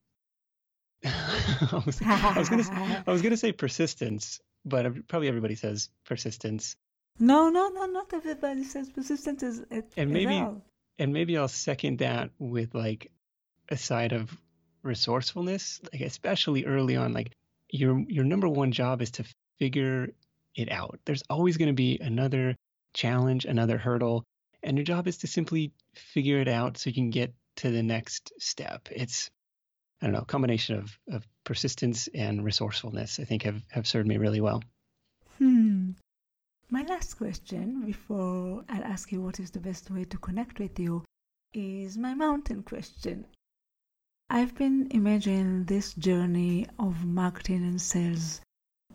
I 1.05 1.83
was, 1.87 2.01
was 2.01 2.71
was 3.07 3.23
gonna 3.23 3.37
say 3.37 3.53
persistence, 3.53 4.41
but 4.65 5.09
probably 5.09 5.29
everybody 5.29 5.55
says 5.55 5.91
persistence. 6.05 6.77
No, 7.21 7.51
no, 7.51 7.69
no, 7.69 7.87
not 7.87 8.13
everybody 8.13 8.65
says 8.65 8.91
persistence 8.91 9.43
is. 9.43 9.63
and 9.97 10.11
maybe 10.11 10.45
and 10.99 11.13
maybe 11.13 11.37
I'll 11.37 11.49
second 11.49 11.99
that 11.99 12.31
with 12.39 12.75
like 12.75 13.11
a 13.69 13.77
side 13.77 14.13
of 14.13 14.37
resourcefulness, 14.83 15.81
like 15.93 16.03
especially 16.03 16.65
early 16.65 16.97
on. 16.97 17.13
Like 17.13 17.33
your 17.71 18.05
your 18.09 18.25
number 18.25 18.49
one 18.49 18.73
job 18.73 19.03
is 19.03 19.13
to 19.13 19.25
figure 19.59 20.09
it 20.55 20.71
out. 20.71 20.99
There's 21.05 21.23
always 21.31 21.57
going 21.57 21.69
to 21.69 21.75
be 21.75 21.99
another 22.01 22.57
challenge, 22.95 23.45
another 23.45 23.79
hurdle, 23.79 24.25
and 24.63 24.77
your 24.77 24.85
job 24.85 25.07
is 25.07 25.19
to 25.19 25.27
simply 25.27 25.73
figure 25.95 26.41
it 26.41 26.49
out 26.49 26.79
so 26.79 26.91
you 26.91 26.95
can 26.95 27.11
get 27.11 27.35
to 27.57 27.71
the 27.71 27.83
next 27.83 28.33
step. 28.39 28.89
It's 28.91 29.31
I 30.01 30.07
don't 30.07 30.13
know, 30.13 30.23
combination 30.23 30.77
of, 30.77 30.97
of 31.09 31.27
persistence 31.45 32.09
and 32.15 32.45
resourcefulness, 32.45 33.19
I 33.19 33.25
think 33.25 33.43
have, 33.43 33.63
have 33.71 33.87
served 33.87 34.07
me 34.07 34.17
really 34.17 34.41
well. 34.41 34.63
Hmm. 35.39 35.93
My 36.71 36.83
last 36.83 37.15
question 37.15 37.87
before 37.87 38.65
I'll 38.69 38.85
ask 38.85 39.11
you 39.11 39.23
what 39.23 39.41
is 39.41 39.51
the 39.51 39.61
best 39.61 39.91
way 39.91 40.05
to 40.05 40.19
connect 40.19 40.59
with 40.59 40.79
you 40.79 41.05
is 41.55 41.97
my 41.97 42.15
mountain 42.15 42.63
question. 42.63 43.27
I've 44.31 44.55
been 44.55 44.89
imagining 44.91 45.65
this 45.65 45.95
journey 45.95 46.67
of 46.79 47.07
marketing 47.07 47.65
and 47.67 47.81
sales, 47.81 48.43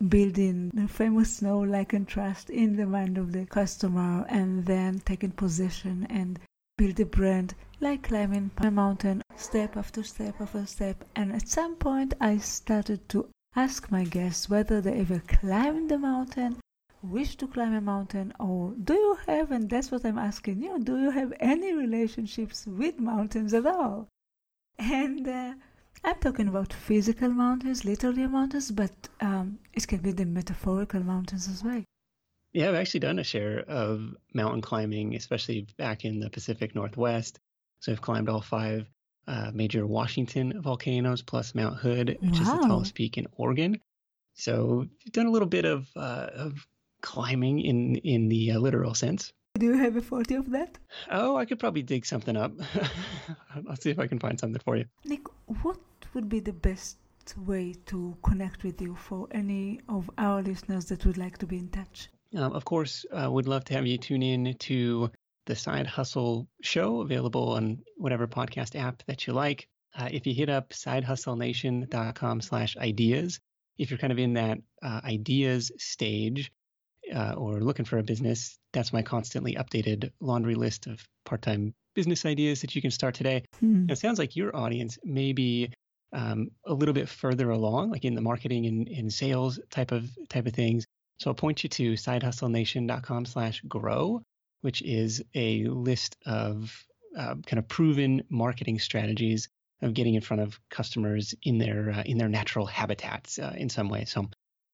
building 0.08 0.70
the 0.72 0.86
famous 0.86 1.38
snow 1.38 1.58
like 1.58 1.92
and 1.92 2.06
trust 2.06 2.48
in 2.48 2.76
the 2.76 2.86
mind 2.86 3.18
of 3.18 3.32
the 3.32 3.44
customer, 3.44 4.24
and 4.28 4.64
then 4.64 5.00
taking 5.00 5.32
possession 5.32 6.06
and 6.08 6.38
build 6.76 6.98
a 6.98 7.06
brand 7.06 7.54
like 7.80 8.02
climbing 8.02 8.50
a 8.56 8.70
mountain 8.70 9.22
step 9.36 9.76
after 9.76 10.02
step 10.02 10.40
after 10.40 10.66
step. 10.66 11.04
And 11.14 11.32
at 11.32 11.46
some 11.48 11.76
point 11.76 12.14
i 12.20 12.38
started 12.38 13.08
to 13.10 13.28
ask 13.54 13.92
my 13.92 14.04
guests 14.04 14.50
whether 14.50 14.80
they 14.80 14.94
ever 14.94 15.20
climbed 15.20 15.88
the 15.88 15.98
mountain 15.98 16.56
wish 17.00 17.36
to 17.36 17.46
climb 17.46 17.74
a 17.74 17.80
mountain 17.80 18.32
or 18.40 18.72
do 18.82 18.94
you 18.94 19.16
have 19.26 19.52
and 19.52 19.70
that's 19.70 19.92
what 19.92 20.04
i'm 20.04 20.18
asking 20.18 20.62
you 20.62 20.78
do 20.80 20.98
you 20.98 21.10
have 21.10 21.32
any 21.38 21.72
relationships 21.72 22.66
with 22.66 22.98
mountains 22.98 23.52
at 23.54 23.66
all? 23.66 24.08
And 24.78 25.28
uh, 25.28 25.54
i'm 26.02 26.16
talking 26.16 26.48
about 26.48 26.72
physical 26.72 27.28
mountains 27.28 27.84
literally 27.84 28.26
mountains 28.26 28.72
but 28.72 29.08
um, 29.20 29.58
it 29.74 29.86
can 29.86 29.98
be 29.98 30.10
the 30.10 30.24
metaphorical 30.24 31.04
mountains 31.04 31.46
as 31.46 31.62
well 31.62 31.84
yeah, 32.54 32.68
I've 32.68 32.76
actually 32.76 33.00
done 33.00 33.18
a 33.18 33.24
share 33.24 33.64
of 33.66 34.14
mountain 34.32 34.62
climbing, 34.62 35.16
especially 35.16 35.66
back 35.76 36.04
in 36.04 36.20
the 36.20 36.30
Pacific 36.30 36.74
Northwest. 36.74 37.40
So 37.80 37.90
I've 37.90 38.00
climbed 38.00 38.28
all 38.28 38.40
five 38.40 38.88
uh, 39.26 39.50
major 39.52 39.86
Washington 39.86 40.62
volcanoes 40.62 41.20
plus 41.20 41.54
Mount 41.54 41.76
Hood, 41.76 42.16
which 42.20 42.34
wow. 42.34 42.40
is 42.40 42.48
the 42.48 42.66
tallest 42.68 42.94
peak 42.94 43.18
in 43.18 43.26
Oregon. 43.36 43.80
So 44.34 44.86
I've 45.04 45.12
done 45.12 45.26
a 45.26 45.30
little 45.30 45.48
bit 45.48 45.64
of 45.64 45.88
uh, 45.96 46.28
of 46.32 46.66
climbing 47.02 47.60
in 47.60 47.96
in 47.96 48.28
the 48.28 48.52
uh, 48.52 48.60
literal 48.60 48.94
sense. 48.94 49.32
Do 49.58 49.66
you 49.66 49.74
have 49.74 49.96
a 49.96 50.02
photo 50.02 50.38
of 50.38 50.50
that? 50.50 50.78
Oh, 51.10 51.36
I 51.36 51.44
could 51.44 51.58
probably 51.58 51.82
dig 51.82 52.06
something 52.06 52.36
up. 52.36 52.52
I'll 53.68 53.76
see 53.76 53.90
if 53.90 53.98
I 53.98 54.06
can 54.06 54.18
find 54.18 54.38
something 54.38 54.60
for 54.64 54.76
you. 54.76 54.86
Nick, 55.04 55.26
what 55.62 55.78
would 56.12 56.28
be 56.28 56.40
the 56.40 56.52
best 56.52 56.98
way 57.36 57.74
to 57.86 58.16
connect 58.22 58.64
with 58.64 58.80
you 58.80 58.94
for 58.94 59.28
any 59.30 59.80
of 59.88 60.10
our 60.18 60.42
listeners 60.42 60.86
that 60.86 61.04
would 61.06 61.18
like 61.18 61.38
to 61.38 61.46
be 61.46 61.58
in 61.58 61.68
touch? 61.68 62.08
Um, 62.36 62.52
of 62.52 62.64
course, 62.64 63.04
uh, 63.12 63.30
would 63.30 63.46
love 63.46 63.64
to 63.64 63.74
have 63.74 63.86
you 63.86 63.98
tune 63.98 64.22
in 64.22 64.54
to 64.60 65.10
the 65.46 65.54
Side 65.54 65.86
Hustle 65.86 66.48
show 66.62 67.00
available 67.00 67.52
on 67.52 67.82
whatever 67.96 68.26
podcast 68.26 68.78
app 68.78 69.02
that 69.06 69.26
you 69.26 69.32
like. 69.32 69.68
Uh, 69.96 70.08
if 70.10 70.26
you 70.26 70.34
hit 70.34 70.48
up 70.48 70.70
sidehustlenation.com 70.70 72.40
slash 72.40 72.76
ideas, 72.76 73.40
if 73.78 73.90
you're 73.90 73.98
kind 73.98 74.12
of 74.12 74.18
in 74.18 74.34
that 74.34 74.58
uh, 74.82 75.00
ideas 75.04 75.70
stage 75.78 76.50
uh, 77.14 77.34
or 77.36 77.60
looking 77.60 77.84
for 77.84 77.98
a 77.98 78.02
business, 78.02 78.58
that's 78.72 78.92
my 78.92 79.02
constantly 79.02 79.54
updated 79.54 80.10
laundry 80.20 80.54
list 80.54 80.86
of 80.86 81.06
part-time 81.24 81.74
business 81.94 82.26
ideas 82.26 82.62
that 82.62 82.74
you 82.74 82.82
can 82.82 82.90
start 82.90 83.14
today. 83.14 83.44
Hmm. 83.60 83.88
It 83.88 83.98
sounds 83.98 84.18
like 84.18 84.34
your 84.34 84.56
audience 84.56 84.98
may 85.04 85.32
be 85.32 85.72
um, 86.12 86.50
a 86.66 86.72
little 86.72 86.94
bit 86.94 87.08
further 87.08 87.50
along, 87.50 87.90
like 87.90 88.04
in 88.04 88.14
the 88.14 88.20
marketing 88.20 88.66
and, 88.66 88.88
and 88.88 89.12
sales 89.12 89.60
type 89.70 89.92
of 89.92 90.08
type 90.28 90.46
of 90.46 90.52
things. 90.52 90.86
So 91.18 91.30
I'll 91.30 91.34
point 91.34 91.62
you 91.62 91.68
to 91.70 91.92
sidehustlenation.com 91.92 93.26
slash 93.26 93.60
grow, 93.68 94.22
which 94.62 94.82
is 94.82 95.22
a 95.34 95.64
list 95.64 96.16
of 96.26 96.84
uh, 97.16 97.36
kind 97.46 97.58
of 97.58 97.68
proven 97.68 98.24
marketing 98.28 98.78
strategies 98.78 99.48
of 99.82 99.94
getting 99.94 100.14
in 100.14 100.20
front 100.20 100.42
of 100.42 100.58
customers 100.70 101.34
in 101.42 101.58
their 101.58 101.90
uh, 101.90 102.02
in 102.04 102.18
their 102.18 102.28
natural 102.28 102.66
habitats 102.66 103.38
uh, 103.38 103.54
in 103.56 103.68
some 103.68 103.88
way. 103.88 104.04
So 104.04 104.28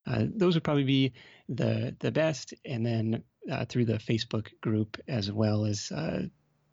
uh, 0.07 0.24
those 0.35 0.55
would 0.55 0.64
probably 0.64 0.85
be 0.85 1.12
the 1.48 1.94
the 2.00 2.11
best, 2.11 2.55
and 2.64 2.85
then 2.87 3.22
uh, 3.50 3.64
through 3.66 3.87
the 3.87 3.98
Facebook 3.98 4.48
group 4.61 4.96
as 5.09 5.31
well 5.31 5.64
as 5.64 5.90
uh, 5.90 6.22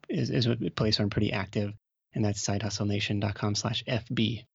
is, 0.09 0.29
is 0.29 0.45
a 0.45 0.55
place 0.55 0.99
where 0.99 1.03
I'm 1.03 1.09
pretty 1.09 1.33
active, 1.33 1.73
and 2.13 2.23
that's 2.23 2.45
sidehustlenation.com 2.45 3.55
slash 3.55 3.83
fb. 3.85 4.45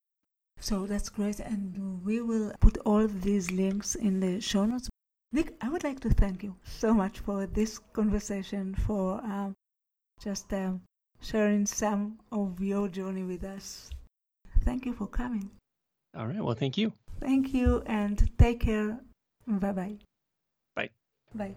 So 0.61 0.87
that's 0.87 1.09
great, 1.09 1.41
and 1.41 2.05
we 2.05 2.23
will 2.23 2.53
put 2.61 2.79
all 2.87 3.07
these 3.09 3.51
links 3.51 3.95
in 3.95 4.21
the 4.21 4.41
show 4.41 4.65
notes. 4.65 4.89
Nick, 5.33 5.57
I 5.63 5.69
would 5.71 5.83
like 5.83 6.01
to 6.01 6.11
thank 6.11 6.43
you 6.43 6.55
so 6.65 6.93
much 6.93 7.21
for 7.21 7.47
this 7.47 7.79
conversation, 7.79 8.75
for 8.75 9.15
um, 9.25 9.55
just 10.21 10.53
um, 10.53 10.83
sharing 11.23 11.65
some 11.65 12.19
of 12.31 12.61
your 12.61 12.89
journey 12.89 13.23
with 13.23 13.43
us. 13.43 13.91
Thank 14.61 14.85
you 14.85 14.93
for 14.93 15.07
coming. 15.07 15.51
All 16.15 16.27
right. 16.27 16.45
Well, 16.45 16.55
thank 16.55 16.77
you. 16.77 16.93
Thank 17.21 17.55
you, 17.55 17.83
and 17.87 18.31
take 18.39 18.61
care. 18.61 19.01
Bye 19.47 19.73
bye. 19.73 19.97
Bye. 20.75 20.91
Bye. 21.35 21.55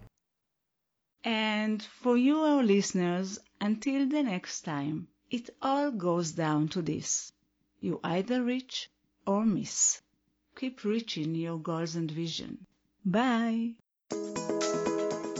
And 1.24 1.84
for 1.84 2.16
you, 2.18 2.38
our 2.40 2.64
listeners, 2.64 3.40
until 3.60 4.08
the 4.08 4.24
next 4.24 4.62
time, 4.62 5.10
it 5.30 5.50
all 5.62 5.92
goes 5.92 6.32
down 6.32 6.70
to 6.70 6.82
this 6.82 7.34
you 7.82 8.00
either 8.04 8.44
reach 8.44 8.90
or 9.28 9.46
miss. 9.46 10.02
Keep 10.56 10.84
reaching 10.86 11.36
your 11.36 11.60
goals 11.60 11.96
and 11.96 12.10
vision. 12.10 12.66
Bye. 13.06 13.74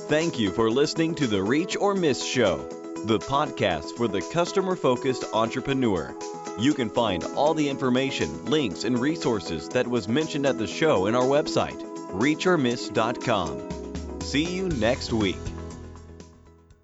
Thank 0.08 0.38
you 0.38 0.52
for 0.52 0.70
listening 0.70 1.16
to 1.16 1.26
the 1.26 1.42
Reach 1.42 1.76
or 1.76 1.96
Miss 1.96 2.24
Show, 2.24 2.58
the 3.06 3.18
podcast 3.18 3.98
for 3.98 4.08
the 4.08 4.22
customer 4.22 4.76
focused 4.76 5.26
entrepreneur. 5.34 6.16
You 6.60 6.74
can 6.74 6.90
find 6.90 7.24
all 7.36 7.54
the 7.54 7.68
information, 7.68 8.46
links, 8.46 8.84
and 8.84 9.00
resources 9.00 9.68
that 9.70 9.88
was 9.88 10.08
mentioned 10.08 10.46
at 10.46 10.58
the 10.58 10.68
show 10.68 11.08
in 11.08 11.16
our 11.16 11.24
website, 11.24 11.82
reachormiss.com. 12.12 14.22
See 14.22 14.46
you 14.46 14.70
next 14.70 15.12
week. 15.12 15.38